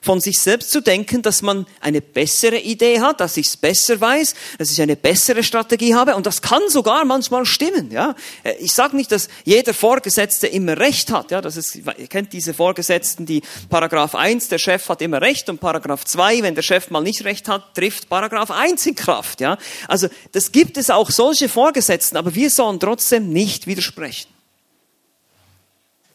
[0.00, 4.00] von sich selbst zu denken, dass man eine bessere Idee hat, dass ich es besser
[4.00, 7.90] weiß, dass ich eine bessere Strategie habe und das kann sogar manchmal stimmen.
[7.90, 11.30] Ja, äh, ich sage nicht, dass jeder Vorgesetzte immer Recht hat.
[11.30, 15.48] Ja, das ist, ihr kennt diese Vorgesetzten, die Paragraph 1, der Chef hat immer Recht
[15.48, 19.40] und Paragraph 2, wenn der Chef mal nicht Recht hat, trifft Paragraph 1 in Kraft.
[19.40, 19.58] Ja,
[19.88, 24.28] also das gibt es auch solche Vorgesetzten, aber wir sollen trotzdem nicht widersprechen.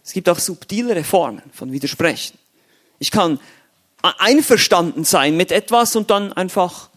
[0.05, 2.37] Es gibt auch subtilere Formen von Widersprechen.
[2.99, 3.39] Ich kann
[4.03, 6.89] einverstanden sein mit etwas und dann einfach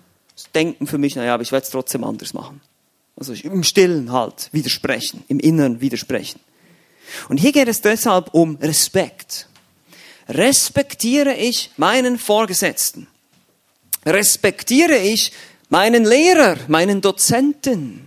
[0.54, 2.60] denken für mich, naja, aber ich werde es trotzdem anders machen.
[3.16, 6.40] Also im Stillen halt widersprechen, im Inneren widersprechen.
[7.28, 9.48] Und hier geht es deshalb um Respekt.
[10.28, 13.06] Respektiere ich meinen Vorgesetzten?
[14.04, 15.32] Respektiere ich
[15.68, 18.05] meinen Lehrer, meinen Dozenten?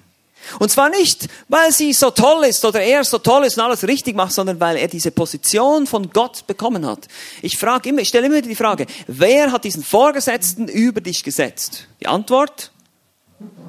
[0.57, 3.88] Und zwar nicht, weil sie so toll ist oder er so toll ist und alles
[3.88, 7.07] richtig macht, sondern weil er diese Position von Gott bekommen hat.
[7.41, 11.88] Ich frage immer, ich stelle immer die Frage, wer hat diesen Vorgesetzten über dich gesetzt?
[12.01, 12.71] Die Antwort?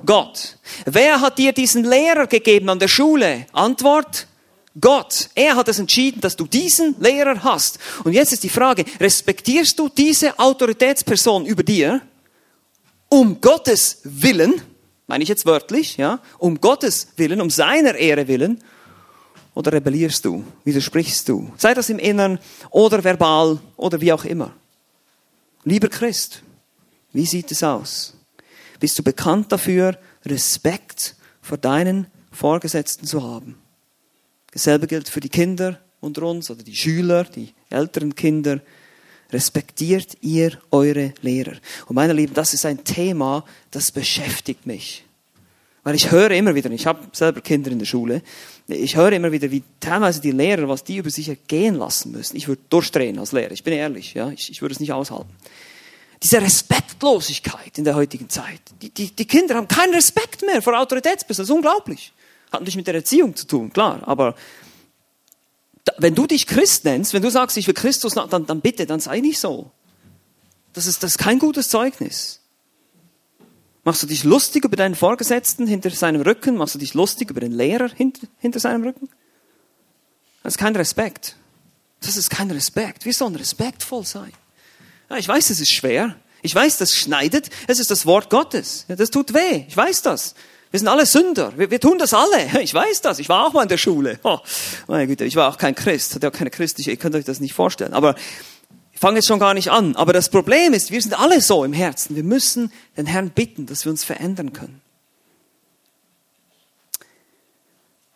[0.07, 0.57] Gott.
[0.87, 3.47] Wer hat dir diesen Lehrer gegeben an der Schule?
[3.53, 4.27] Antwort?
[4.81, 5.31] Gott.
[5.35, 7.79] Er hat es entschieden, dass du diesen Lehrer hast.
[8.05, 12.01] Und jetzt ist die Frage, respektierst du diese Autoritätsperson über dir?
[13.09, 14.63] Um Gottes Willen?
[15.11, 18.63] Meine ich jetzt wörtlich, ja, um Gottes Willen, um seiner Ehre willen,
[19.55, 22.39] oder rebellierst du, widersprichst du, sei das im Innern
[22.71, 24.55] oder verbal oder wie auch immer.
[25.65, 26.45] Lieber Christ,
[27.13, 28.15] wie sieht es aus?
[28.79, 33.59] Bist du bekannt dafür, Respekt vor deinen Vorgesetzten zu haben?
[34.53, 38.61] Dasselbe gilt für die Kinder unter uns oder die Schüler, die älteren Kinder.
[39.33, 41.57] Respektiert ihr eure Lehrer.
[41.87, 45.05] Und meine Lieben, das ist ein Thema, das beschäftigt mich.
[45.83, 48.23] Weil ich höre immer wieder, ich habe selber Kinder in der Schule,
[48.69, 52.37] ich höre immer wieder, wie teilweise die Lehrer, was die über sich ergehen lassen müssen.
[52.37, 55.31] Ich würde durchdrehen als Lehrer, ich bin ehrlich, ja, ich, ich würde es nicht aushalten.
[56.23, 58.61] Diese Respektlosigkeit in der heutigen Zeit.
[58.83, 62.13] Die, die, die Kinder haben keinen Respekt mehr vor Autoritätspersonen, das ist unglaublich.
[62.53, 64.35] Hat nicht mit der Erziehung zu tun, klar, aber
[65.99, 69.01] wenn du dich Christ nennst, wenn du sagst, ich will Christus, dann, dann bitte, dann
[69.01, 69.71] sei nicht so.
[70.73, 72.41] Das ist, das ist kein gutes Zeugnis.
[73.83, 76.57] Machst du dich lustig über deinen Vorgesetzten hinter seinem Rücken?
[76.57, 79.09] Machst du dich lustig über den Lehrer hinter, hinter seinem Rücken?
[80.43, 81.37] Das ist kein Respekt.
[82.01, 83.05] Das ist kein Respekt.
[83.05, 84.33] Wir sollen respektvoll sein.
[85.09, 86.17] Ja, ich weiß, es ist schwer.
[86.43, 87.51] Ich weiß, das schneidet.
[87.67, 88.85] Es ist das Wort Gottes.
[88.89, 89.65] Ja, das tut weh.
[89.69, 90.35] Ich weiß das.
[90.71, 91.53] Wir sind alle Sünder.
[91.57, 92.49] Wir, wir, tun das alle.
[92.63, 93.19] Ich weiß das.
[93.19, 94.19] Ich war auch mal in der Schule.
[94.23, 94.39] Oh,
[94.87, 96.15] meine Güte, ich war auch kein Christ.
[96.15, 96.91] Hatte auch keine christliche.
[96.91, 97.93] Ihr könnt euch das nicht vorstellen.
[97.93, 98.15] Aber
[98.93, 99.97] ich fange jetzt schon gar nicht an.
[99.97, 102.15] Aber das Problem ist, wir sind alle so im Herzen.
[102.15, 104.81] Wir müssen den Herrn bitten, dass wir uns verändern können.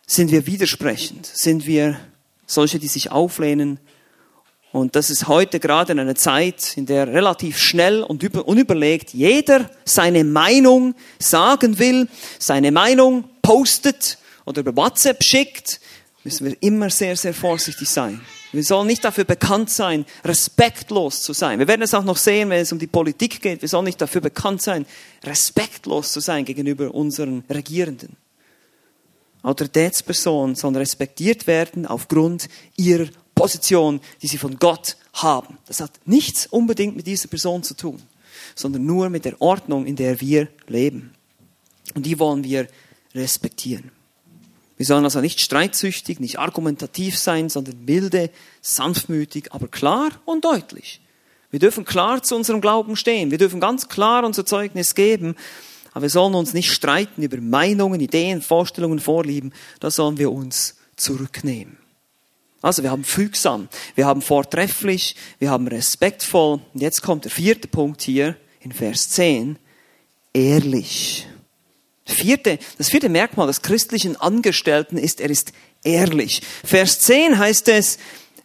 [0.06, 1.26] Sind wir widersprechend?
[1.26, 1.98] Sind wir
[2.46, 3.80] solche, die sich auflehnen?
[4.74, 9.70] Und das ist heute gerade in einer Zeit, in der relativ schnell und unüberlegt jeder
[9.84, 12.08] seine Meinung sagen will,
[12.40, 15.80] seine Meinung postet oder über WhatsApp schickt,
[16.24, 18.20] müssen wir immer sehr, sehr vorsichtig sein.
[18.50, 21.60] Wir sollen nicht dafür bekannt sein, respektlos zu sein.
[21.60, 23.62] Wir werden es auch noch sehen, wenn es um die Politik geht.
[23.62, 24.86] Wir sollen nicht dafür bekannt sein,
[25.22, 28.16] respektlos zu sein gegenüber unseren Regierenden.
[29.44, 35.58] Autoritätspersonen sollen respektiert werden aufgrund ihrer Position, die sie von Gott haben.
[35.66, 38.02] Das hat nichts unbedingt mit dieser Person zu tun,
[38.54, 41.14] sondern nur mit der Ordnung, in der wir leben.
[41.94, 42.68] Und die wollen wir
[43.14, 43.90] respektieren.
[44.76, 51.00] Wir sollen also nicht streitsüchtig, nicht argumentativ sein, sondern milde, sanftmütig, aber klar und deutlich.
[51.50, 53.30] Wir dürfen klar zu unserem Glauben stehen.
[53.30, 55.36] Wir dürfen ganz klar unser Zeugnis geben.
[55.92, 59.52] Aber wir sollen uns nicht streiten über Meinungen, Ideen, Vorstellungen, Vorlieben.
[59.78, 61.76] Da sollen wir uns zurücknehmen.
[62.64, 66.60] Also wir haben fügsam, wir haben vortrefflich, wir haben respektvoll.
[66.72, 69.58] Und jetzt kommt der vierte Punkt hier in Vers 10.
[70.32, 71.26] Ehrlich.
[72.06, 76.40] Vierte, das vierte Merkmal des christlichen Angestellten ist, er ist ehrlich.
[76.64, 77.98] Vers 10 heißt es,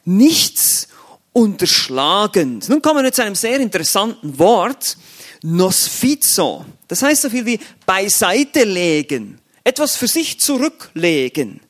[0.04, 0.90] nichts
[1.32, 2.68] unterschlagend.
[2.68, 4.98] Nun kommen wir zu einem sehr interessanten Wort,
[5.44, 6.66] nosfizo.
[6.90, 11.62] Das heißt so viel wie beiseite legen, etwas für sich zurücklegen.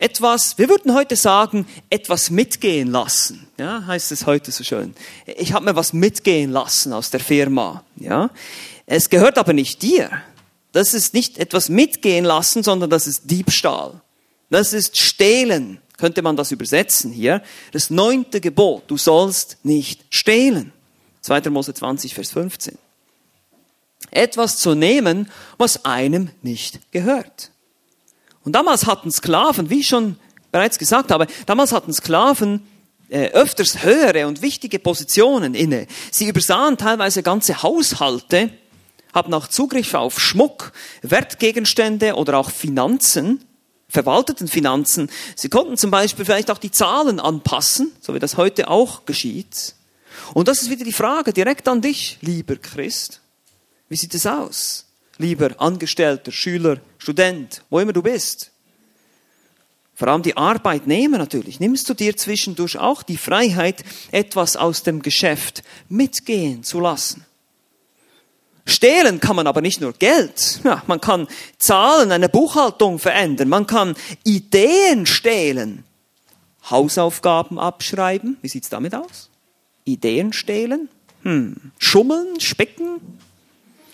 [0.00, 3.48] Etwas, wir würden heute sagen, etwas mitgehen lassen.
[3.58, 4.94] Ja, heißt es heute so schön.
[5.26, 7.82] Ich habe mir was mitgehen lassen aus der Firma.
[7.96, 8.30] Ja,
[8.86, 10.10] es gehört aber nicht dir.
[10.70, 14.00] Das ist nicht etwas mitgehen lassen, sondern das ist Diebstahl.
[14.50, 17.42] Das ist Stehlen, könnte man das übersetzen hier.
[17.72, 20.72] Das neunte Gebot, du sollst nicht stehlen.
[21.22, 21.50] 2.
[21.50, 22.78] Mose 20, Vers 15.
[24.12, 27.50] Etwas zu nehmen, was einem nicht gehört.
[28.48, 30.16] Und damals hatten Sklaven, wie ich schon
[30.52, 32.66] bereits gesagt habe, damals hatten Sklaven
[33.10, 35.86] äh, öfters höhere und wichtige Positionen inne.
[36.10, 38.48] Sie übersahen teilweise ganze Haushalte,
[39.12, 43.44] haben auch Zugriff auf Schmuck, Wertgegenstände oder auch Finanzen,
[43.86, 45.10] verwalteten Finanzen.
[45.36, 49.74] Sie konnten zum Beispiel vielleicht auch die Zahlen anpassen, so wie das heute auch geschieht.
[50.32, 53.20] Und das ist wieder die Frage direkt an dich, lieber Christ.
[53.90, 54.87] Wie sieht es aus?
[55.18, 58.52] Lieber Angestellter, Schüler, Student, wo immer du bist.
[59.94, 61.58] Vor allem die Arbeitnehmer natürlich.
[61.58, 67.26] Nimmst du dir zwischendurch auch die Freiheit, etwas aus dem Geschäft mitgehen zu lassen?
[68.64, 70.60] Stehlen kann man aber nicht nur Geld.
[70.62, 71.26] Ja, man kann
[71.58, 73.48] Zahlen, eine Buchhaltung verändern.
[73.48, 75.82] Man kann Ideen stehlen.
[76.70, 78.36] Hausaufgaben abschreiben.
[78.40, 79.30] Wie sieht's damit aus?
[79.84, 80.88] Ideen stehlen?
[81.22, 81.72] Hm.
[81.78, 82.38] Schummeln?
[82.40, 83.00] Specken?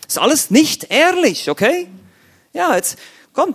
[0.07, 1.88] Ist alles nicht ehrlich, okay?
[2.53, 2.99] Ja, jetzt,
[3.33, 3.55] komm,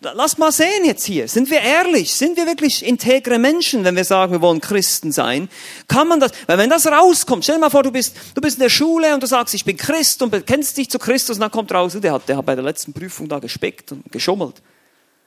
[0.00, 1.28] lass mal sehen jetzt hier.
[1.28, 2.14] Sind wir ehrlich?
[2.14, 5.48] Sind wir wirklich integre Menschen, wenn wir sagen, wir wollen Christen sein?
[5.88, 8.56] Kann man das, weil wenn das rauskommt, stell dir mal vor, du bist, du bist
[8.56, 11.40] in der Schule und du sagst, ich bin Christ und bekennst dich zu Christus und
[11.40, 14.62] dann kommt raus, der hat, der hat bei der letzten Prüfung da gespickt und geschummelt.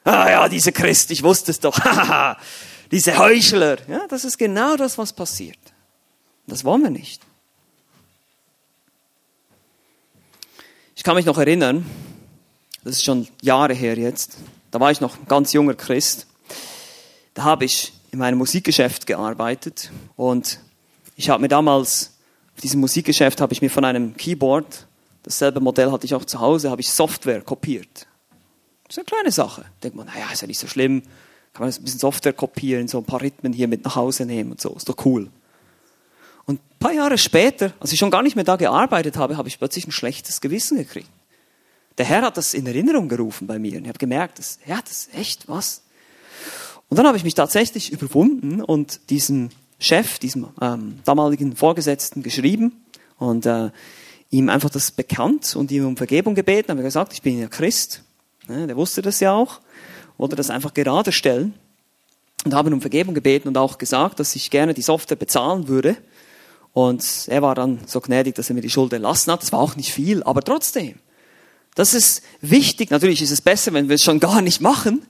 [0.04, 1.78] Ah ja, diese Christ, ich wusste es doch.
[2.90, 3.78] diese Heuchler.
[3.88, 5.58] Ja, das ist genau das, was passiert.
[6.46, 7.20] Das wollen wir nicht.
[10.98, 11.86] Ich kann mich noch erinnern,
[12.82, 14.36] das ist schon Jahre her jetzt,
[14.72, 16.26] da war ich noch ein ganz junger Christ.
[17.34, 20.58] Da habe ich in meinem Musikgeschäft gearbeitet und
[21.14, 22.18] ich habe mir damals,
[22.52, 24.88] auf diesem Musikgeschäft habe ich mir von einem Keyboard,
[25.22, 28.08] dasselbe Modell hatte ich auch zu Hause, habe ich Software kopiert.
[28.88, 29.60] Das ist eine kleine Sache.
[29.62, 31.02] Da denkt man, naja, ist ja nicht so schlimm.
[31.52, 34.50] Kann man ein bisschen Software kopieren, so ein paar Rhythmen hier mit nach Hause nehmen
[34.50, 34.74] und so.
[34.74, 35.30] Ist doch cool.
[36.48, 39.48] Und ein paar Jahre später, als ich schon gar nicht mehr da gearbeitet habe, habe
[39.48, 41.10] ich plötzlich ein schlechtes Gewissen gekriegt.
[41.98, 43.76] Der Herr hat das in Erinnerung gerufen bei mir.
[43.76, 45.82] Und ich habe gemerkt, das, ja, das ist echt was.
[46.88, 52.82] Und dann habe ich mich tatsächlich überwunden und diesem Chef, diesem ähm, damaligen Vorgesetzten geschrieben
[53.18, 53.70] und äh,
[54.30, 56.70] ihm einfach das bekannt und ihm um Vergebung gebeten.
[56.70, 58.02] Habe gesagt, ich bin ja Christ.
[58.48, 59.60] Ja, der wusste das ja auch,
[60.16, 61.52] wollte das einfach gerade stellen
[62.46, 65.98] und habe um Vergebung gebeten und auch gesagt, dass ich gerne die Software bezahlen würde.
[66.78, 69.42] Und er war dann so gnädig, dass er mir die Schuld erlassen hat.
[69.42, 70.94] Das war auch nicht viel, aber trotzdem.
[71.74, 72.92] Das ist wichtig.
[72.92, 75.04] Natürlich ist es besser, wenn wir es schon gar nicht machen.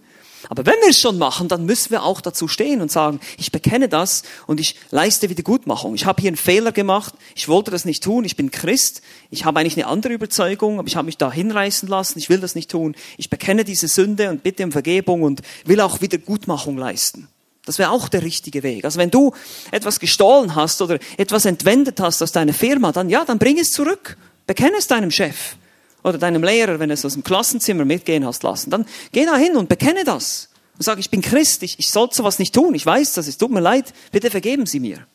[0.48, 3.52] Aber wenn wir es schon machen, dann müssen wir auch dazu stehen und sagen, ich
[3.52, 5.94] bekenne das und ich leiste Wiedergutmachung.
[5.94, 9.44] Ich habe hier einen Fehler gemacht, ich wollte das nicht tun, ich bin Christ, ich
[9.44, 12.54] habe eigentlich eine andere Überzeugung, aber ich habe mich da hinreißen lassen, ich will das
[12.54, 12.94] nicht tun.
[13.18, 17.28] Ich bekenne diese Sünde und bitte um Vergebung und will auch Wiedergutmachung leisten.
[17.68, 18.84] Das wäre auch der richtige Weg.
[18.84, 19.32] Also wenn du
[19.70, 23.72] etwas gestohlen hast oder etwas entwendet hast aus deiner Firma, dann ja, dann bring es
[23.72, 24.16] zurück.
[24.46, 25.56] Bekenne es deinem Chef
[26.02, 29.36] oder deinem Lehrer, wenn du es aus dem Klassenzimmer mitgehen hast lassen, dann geh da
[29.36, 30.48] hin und bekenne das.
[30.76, 33.36] Und sag, ich bin Christ, ich, ich soll sowas nicht tun, ich weiß das, es
[33.36, 35.06] tut mir leid, bitte vergeben Sie mir.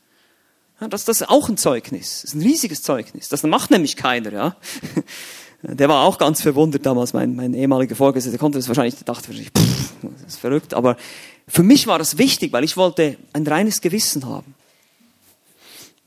[0.80, 3.30] Ja, das, das ist auch ein Zeugnis, das ist ein riesiges Zeugnis.
[3.30, 4.56] Das macht nämlich keiner, ja.
[5.66, 9.06] Der war auch ganz verwundert damals, mein, mein ehemaliger Vorgesetzter, der konnte das wahrscheinlich, der
[9.06, 10.98] dachte wahrscheinlich, pff, das ist verrückt, aber
[11.48, 14.56] für mich war das wichtig, weil ich wollte ein reines Gewissen haben.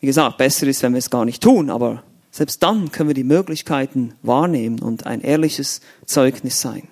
[0.01, 3.15] Wie gesagt, besser ist, wenn wir es gar nicht tun, aber selbst dann können wir
[3.15, 6.89] die Möglichkeiten wahrnehmen und ein ehrliches Zeugnis sein.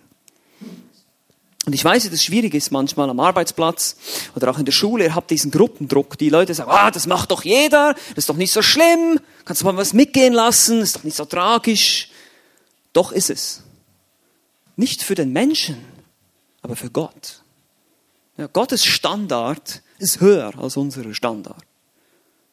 [1.66, 3.96] Und ich weiß, dass es schwierig ist manchmal am Arbeitsplatz
[4.34, 5.04] oder auch in der Schule.
[5.04, 6.18] Ihr habt diesen Gruppendruck.
[6.18, 9.62] Die Leute sagen, ah, das macht doch jeder, das ist doch nicht so schlimm, kannst
[9.62, 12.10] du mal was mitgehen lassen, ist doch nicht so tragisch.
[12.92, 13.62] Doch ist es.
[14.76, 15.76] Nicht für den Menschen,
[16.60, 17.43] aber für Gott.
[18.36, 21.62] Ja, Gottes Standard ist höher als unser Standard.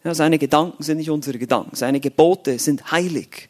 [0.04, 1.76] Ja, seine Gedanken sind nicht unsere Gedanken.
[1.76, 3.50] Seine Gebote sind heilig.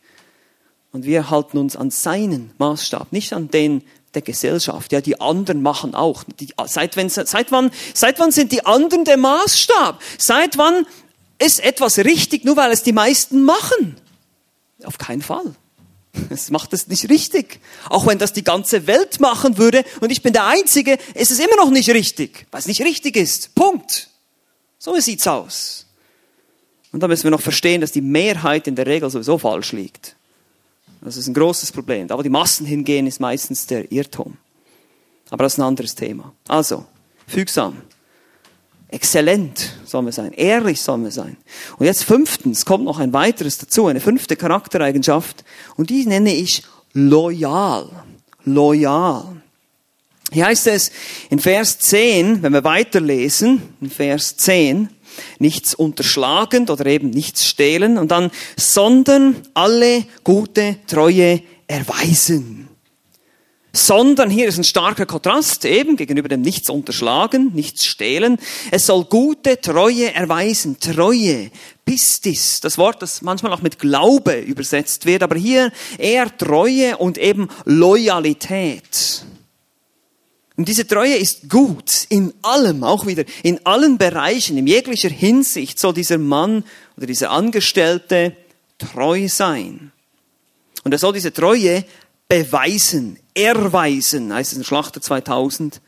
[0.92, 4.92] Und wir halten uns an seinen Maßstab, nicht an den der Gesellschaft.
[4.92, 6.24] Ja, die anderen machen auch.
[6.40, 10.02] Die, seit, wenn, seit, wann, seit wann sind die anderen der Maßstab?
[10.18, 10.86] Seit wann
[11.40, 13.96] ist etwas richtig, nur weil es die meisten machen?
[14.84, 15.56] Auf keinen Fall.
[16.30, 17.60] Es macht es nicht richtig.
[17.90, 21.40] Auch wenn das die ganze Welt machen würde und ich bin der Einzige, ist es
[21.40, 23.56] immer noch nicht richtig, weil es nicht richtig ist.
[23.56, 24.10] Punkt.
[24.78, 25.86] So sieht's aus.
[26.92, 30.16] Und da müssen wir noch verstehen, dass die Mehrheit in der Regel sowieso falsch liegt.
[31.02, 32.10] Das ist ein großes Problem.
[32.10, 34.38] Wo die Massen hingehen, ist meistens der Irrtum.
[35.30, 36.34] Aber das ist ein anderes Thema.
[36.48, 36.86] Also,
[37.28, 37.82] fügsam.
[38.92, 40.34] Exzellent sollen wir sein.
[40.34, 41.38] Ehrlich sollen wir sein.
[41.78, 45.46] Und jetzt fünftens kommt noch ein weiteres dazu, eine fünfte Charaktereigenschaft.
[45.78, 47.90] Und die nenne ich loyal.
[48.44, 49.42] Loyal.
[50.34, 50.92] Hier heißt es
[51.30, 54.90] in Vers 10, wenn wir weiterlesen, in Vers 10,
[55.40, 62.71] nichts unterschlagend oder eben nichts stehlen und dann, sondern alle gute Treue erweisen.
[63.74, 68.38] Sondern hier ist ein starker Kontrast eben gegenüber dem nichts unterschlagen, nichts stehlen.
[68.70, 70.78] Es soll gute Treue erweisen.
[70.80, 71.52] Treue,
[71.86, 77.18] Pistis, das Wort, das manchmal auch mit Glaube übersetzt wird, aber hier eher Treue und
[77.18, 79.26] eben Loyalität.
[80.58, 85.80] Und diese Treue ist gut in allem, auch wieder in allen Bereichen, in jeglicher Hinsicht
[85.80, 86.64] soll dieser Mann
[86.98, 88.36] oder dieser Angestellte
[88.78, 89.92] treu sein.
[90.84, 91.86] Und er soll diese Treue
[92.32, 95.82] beweisen, erweisen, heißt es in Schlachter 2000.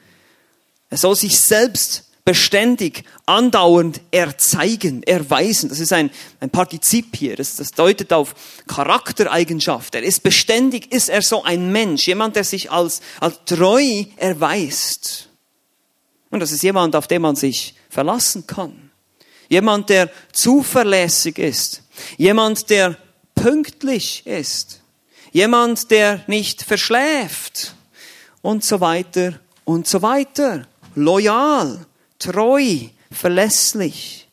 [0.89, 5.69] Er soll sich selbst beständig, andauernd erzeigen, erweisen.
[5.69, 7.37] Das ist ein, ein Partizip hier.
[7.37, 8.35] Das, das deutet auf
[8.67, 9.95] Charaktereigenschaft.
[9.95, 15.29] Er ist beständig, ist er so ein Mensch, jemand, der sich als, als treu erweist.
[16.29, 18.91] Und das ist jemand, auf den man sich verlassen kann.
[19.47, 21.83] Jemand, der zuverlässig ist.
[22.17, 22.97] Jemand, der
[23.33, 24.82] pünktlich ist.
[25.33, 27.75] Jemand, der nicht verschläft.
[28.41, 30.67] Und so weiter und so weiter.
[30.95, 31.85] Loyal,
[32.19, 34.27] treu, verlässlich.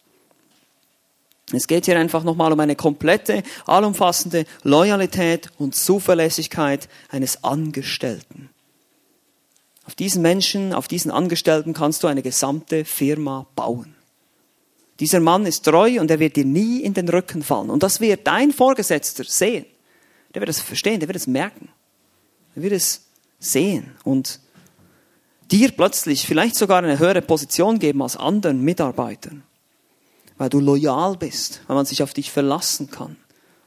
[1.52, 8.50] Es geht hier einfach nochmal um eine komplette, allumfassende Loyalität und Zuverlässigkeit eines Angestellten.
[9.86, 13.94] Auf diesen Menschen, auf diesen Angestellten kannst du eine gesamte Firma bauen.
[15.00, 17.70] Dieser Mann ist treu und er wird dir nie in den Rücken fallen.
[17.70, 19.64] Und das wird dein Vorgesetzter sehen.
[20.34, 21.68] Der wird es verstehen, der wird es merken.
[22.54, 23.06] Er wird es
[23.38, 24.40] sehen und
[25.50, 29.42] dir plötzlich vielleicht sogar eine höhere Position geben als anderen Mitarbeitern
[30.40, 33.16] weil du loyal bist, weil man sich auf dich verlassen kann,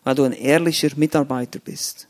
[0.03, 2.07] weil du ein ehrlicher Mitarbeiter bist.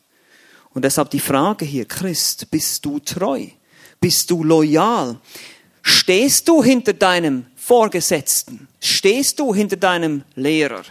[0.74, 3.48] Und deshalb die Frage hier, Christ, bist du treu?
[4.00, 5.20] Bist du loyal?
[5.82, 8.70] Stehst du hinter deinem Vorgesetzten?
[8.80, 10.84] Stehst du hinter deinem Lehrer?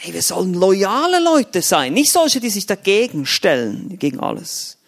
[0.00, 4.78] Hey, wir sollen loyale Leute sein, nicht solche, die sich dagegen stellen, gegen alles.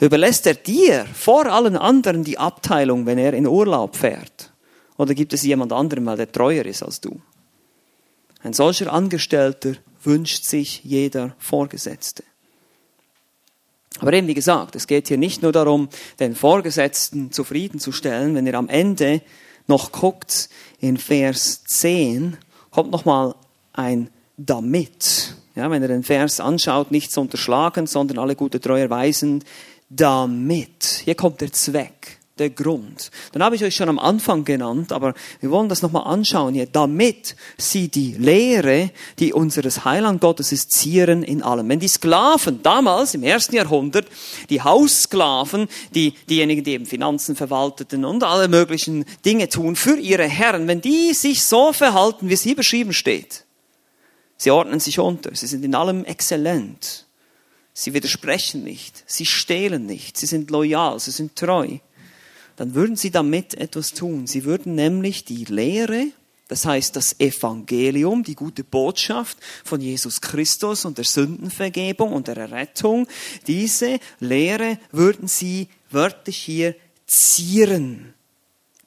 [0.00, 4.52] Überlässt er dir vor allen anderen die Abteilung, wenn er in Urlaub fährt?
[4.96, 7.20] Oder gibt es jemand anderen, weil der treuer ist als du?
[8.42, 12.24] Ein solcher Angestellter wünscht sich jeder Vorgesetzte.
[13.98, 15.90] Aber eben wie gesagt, es geht hier nicht nur darum,
[16.20, 18.34] den Vorgesetzten zufriedenzustellen.
[18.34, 19.20] Wenn ihr am Ende
[19.66, 20.48] noch guckt,
[20.80, 22.38] in Vers 10,
[22.70, 23.34] kommt nochmal
[23.76, 25.34] ein damit.
[25.54, 29.42] Ja, wenn ihr den Vers anschaut, nicht zu unterschlagen, sondern alle gute Treue weisen,
[29.88, 31.02] damit.
[31.04, 33.10] Hier kommt der Zweck der Grund.
[33.32, 36.66] Dann habe ich euch schon am Anfang genannt, aber wir wollen das nochmal anschauen hier,
[36.66, 41.68] damit sie die Lehre, die unseres Heiland Gottes ist, zieren in allem.
[41.68, 44.06] Wenn die Sklaven damals im ersten Jahrhundert,
[44.50, 50.24] die Haussklaven, die, diejenigen, die eben Finanzen verwalteten und alle möglichen Dinge tun für ihre
[50.24, 53.45] Herren, wenn die sich so verhalten, wie es hier beschrieben steht,
[54.36, 57.06] sie ordnen sich unter, sie sind in allem exzellent,
[57.72, 61.78] sie widersprechen nicht, sie stehlen nicht, sie sind loyal, sie sind treu,
[62.56, 64.26] dann würden sie damit etwas tun.
[64.26, 66.06] Sie würden nämlich die Lehre,
[66.48, 72.36] das heißt das Evangelium, die gute Botschaft von Jesus Christus und der Sündenvergebung und der
[72.36, 73.06] Errettung,
[73.46, 76.74] diese Lehre würden sie wörtlich hier
[77.06, 78.14] zieren.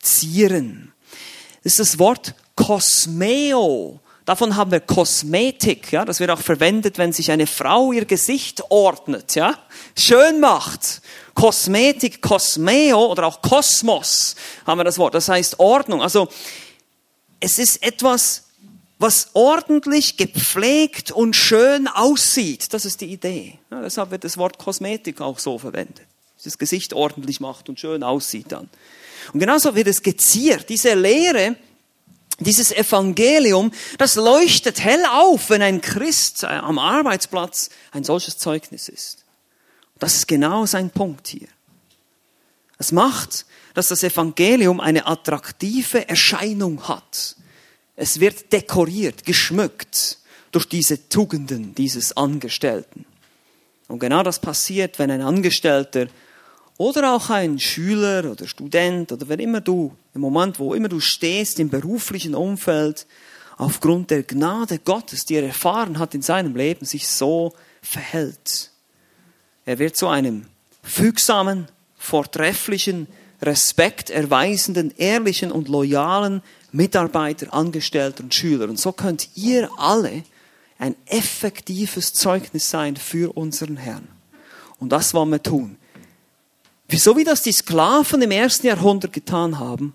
[0.01, 0.93] Zieren.
[1.63, 3.99] Das ist das Wort Kosmeo.
[4.29, 8.61] Davon haben wir Kosmetik, ja, das wird auch verwendet, wenn sich eine Frau ihr Gesicht
[8.69, 9.57] ordnet, ja,
[9.97, 11.01] schön macht.
[11.33, 14.35] Kosmetik, Kosmeo oder auch Kosmos
[14.67, 15.15] haben wir das Wort.
[15.15, 16.03] Das heißt Ordnung.
[16.03, 16.29] Also
[17.39, 18.43] es ist etwas,
[18.99, 22.71] was ordentlich, gepflegt und schön aussieht.
[22.71, 23.57] Das ist die Idee.
[23.71, 26.05] Ja, deshalb wird das Wort Kosmetik auch so verwendet.
[26.43, 28.69] Das Gesicht ordentlich macht und schön aussieht dann.
[29.33, 30.69] Und genauso wird es geziert.
[30.69, 31.55] Diese Lehre,
[32.39, 39.25] dieses Evangelium, das leuchtet hell auf, wenn ein Christ am Arbeitsplatz ein solches Zeugnis ist.
[39.99, 41.47] Das ist genau sein Punkt hier.
[42.77, 47.35] Es macht, dass das Evangelium eine attraktive Erscheinung hat.
[47.95, 50.19] Es wird dekoriert, geschmückt
[50.51, 53.05] durch diese Tugenden dieses Angestellten.
[53.87, 56.07] Und genau das passiert, wenn ein Angestellter
[56.79, 61.01] oder auch ein Schüler oder Student oder wer immer du, im Moment, wo immer du
[61.01, 63.05] stehst im beruflichen Umfeld,
[63.57, 68.71] aufgrund der Gnade Gottes, die er erfahren hat in seinem Leben, sich so verhält.
[69.65, 70.45] Er wird zu einem
[70.81, 71.67] fügsamen,
[71.97, 73.07] vortrefflichen,
[73.41, 78.69] Respekt erweisenden, ehrlichen und loyalen Mitarbeiter, Angestellter und Schüler.
[78.69, 80.23] Und so könnt ihr alle
[80.77, 84.07] ein effektives Zeugnis sein für unseren Herrn.
[84.79, 85.75] Und das wollen wir tun.
[86.91, 89.93] So wie das die Sklaven im ersten Jahrhundert getan haben,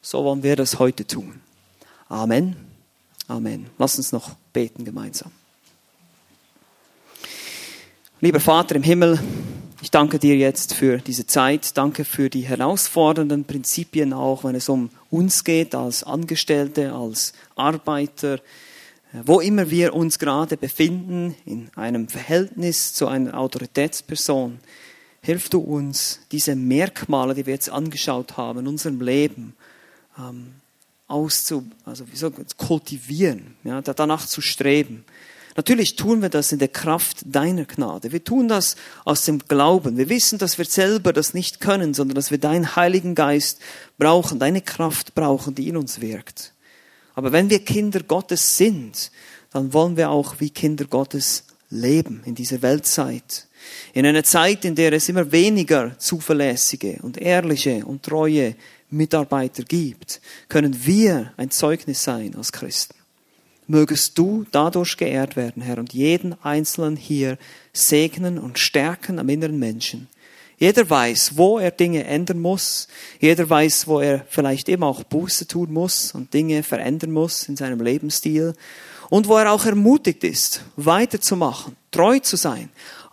[0.00, 1.40] so wollen wir das heute tun.
[2.08, 2.56] Amen.
[3.28, 3.66] Amen.
[3.78, 5.30] Lass uns noch beten gemeinsam.
[8.20, 9.20] Lieber Vater im Himmel,
[9.82, 11.76] ich danke dir jetzt für diese Zeit.
[11.76, 18.40] Danke für die herausfordernden Prinzipien auch, wenn es um uns geht als Angestellte, als Arbeiter,
[19.24, 24.58] wo immer wir uns gerade befinden, in einem Verhältnis zu einer Autoritätsperson.
[25.22, 29.54] Hilf du uns, diese Merkmale, die wir jetzt angeschaut haben, in unserem Leben
[30.18, 30.54] ähm,
[31.08, 35.04] auszu, also wie soll kultivieren, ja, danach zu streben.
[35.56, 38.12] Natürlich tun wir das in der Kraft deiner Gnade.
[38.12, 39.96] Wir tun das aus dem Glauben.
[39.96, 43.60] Wir wissen, dass wir selber das nicht können, sondern dass wir deinen Heiligen Geist
[43.98, 46.54] brauchen, deine Kraft brauchen, die in uns wirkt.
[47.14, 49.10] Aber wenn wir Kinder Gottes sind,
[49.52, 53.48] dann wollen wir auch wie Kinder Gottes leben in dieser Weltzeit.
[53.92, 58.54] In einer Zeit, in der es immer weniger zuverlässige und ehrliche und treue
[58.90, 62.94] Mitarbeiter gibt, können wir ein Zeugnis sein als Christen.
[63.66, 67.38] Mögest du dadurch geehrt werden, Herr, und jeden Einzelnen hier
[67.72, 70.08] segnen und stärken am inneren Menschen.
[70.60, 72.86] Jeder weiß, wo er Dinge ändern muss.
[73.18, 77.56] Jeder weiß, wo er vielleicht eben auch Buße tun muss und Dinge verändern muss in
[77.56, 78.52] seinem Lebensstil.
[79.08, 82.68] Und wo er auch ermutigt ist, weiterzumachen, treu zu sein,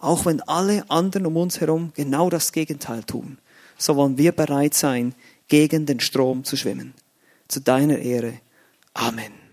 [0.07, 3.37] auch wenn alle anderen um uns herum genau das Gegenteil tun.
[3.77, 5.13] So wollen wir bereit sein,
[5.47, 6.93] gegen den Strom zu schwimmen.
[7.47, 8.39] Zu deiner Ehre.
[8.93, 9.46] Amen.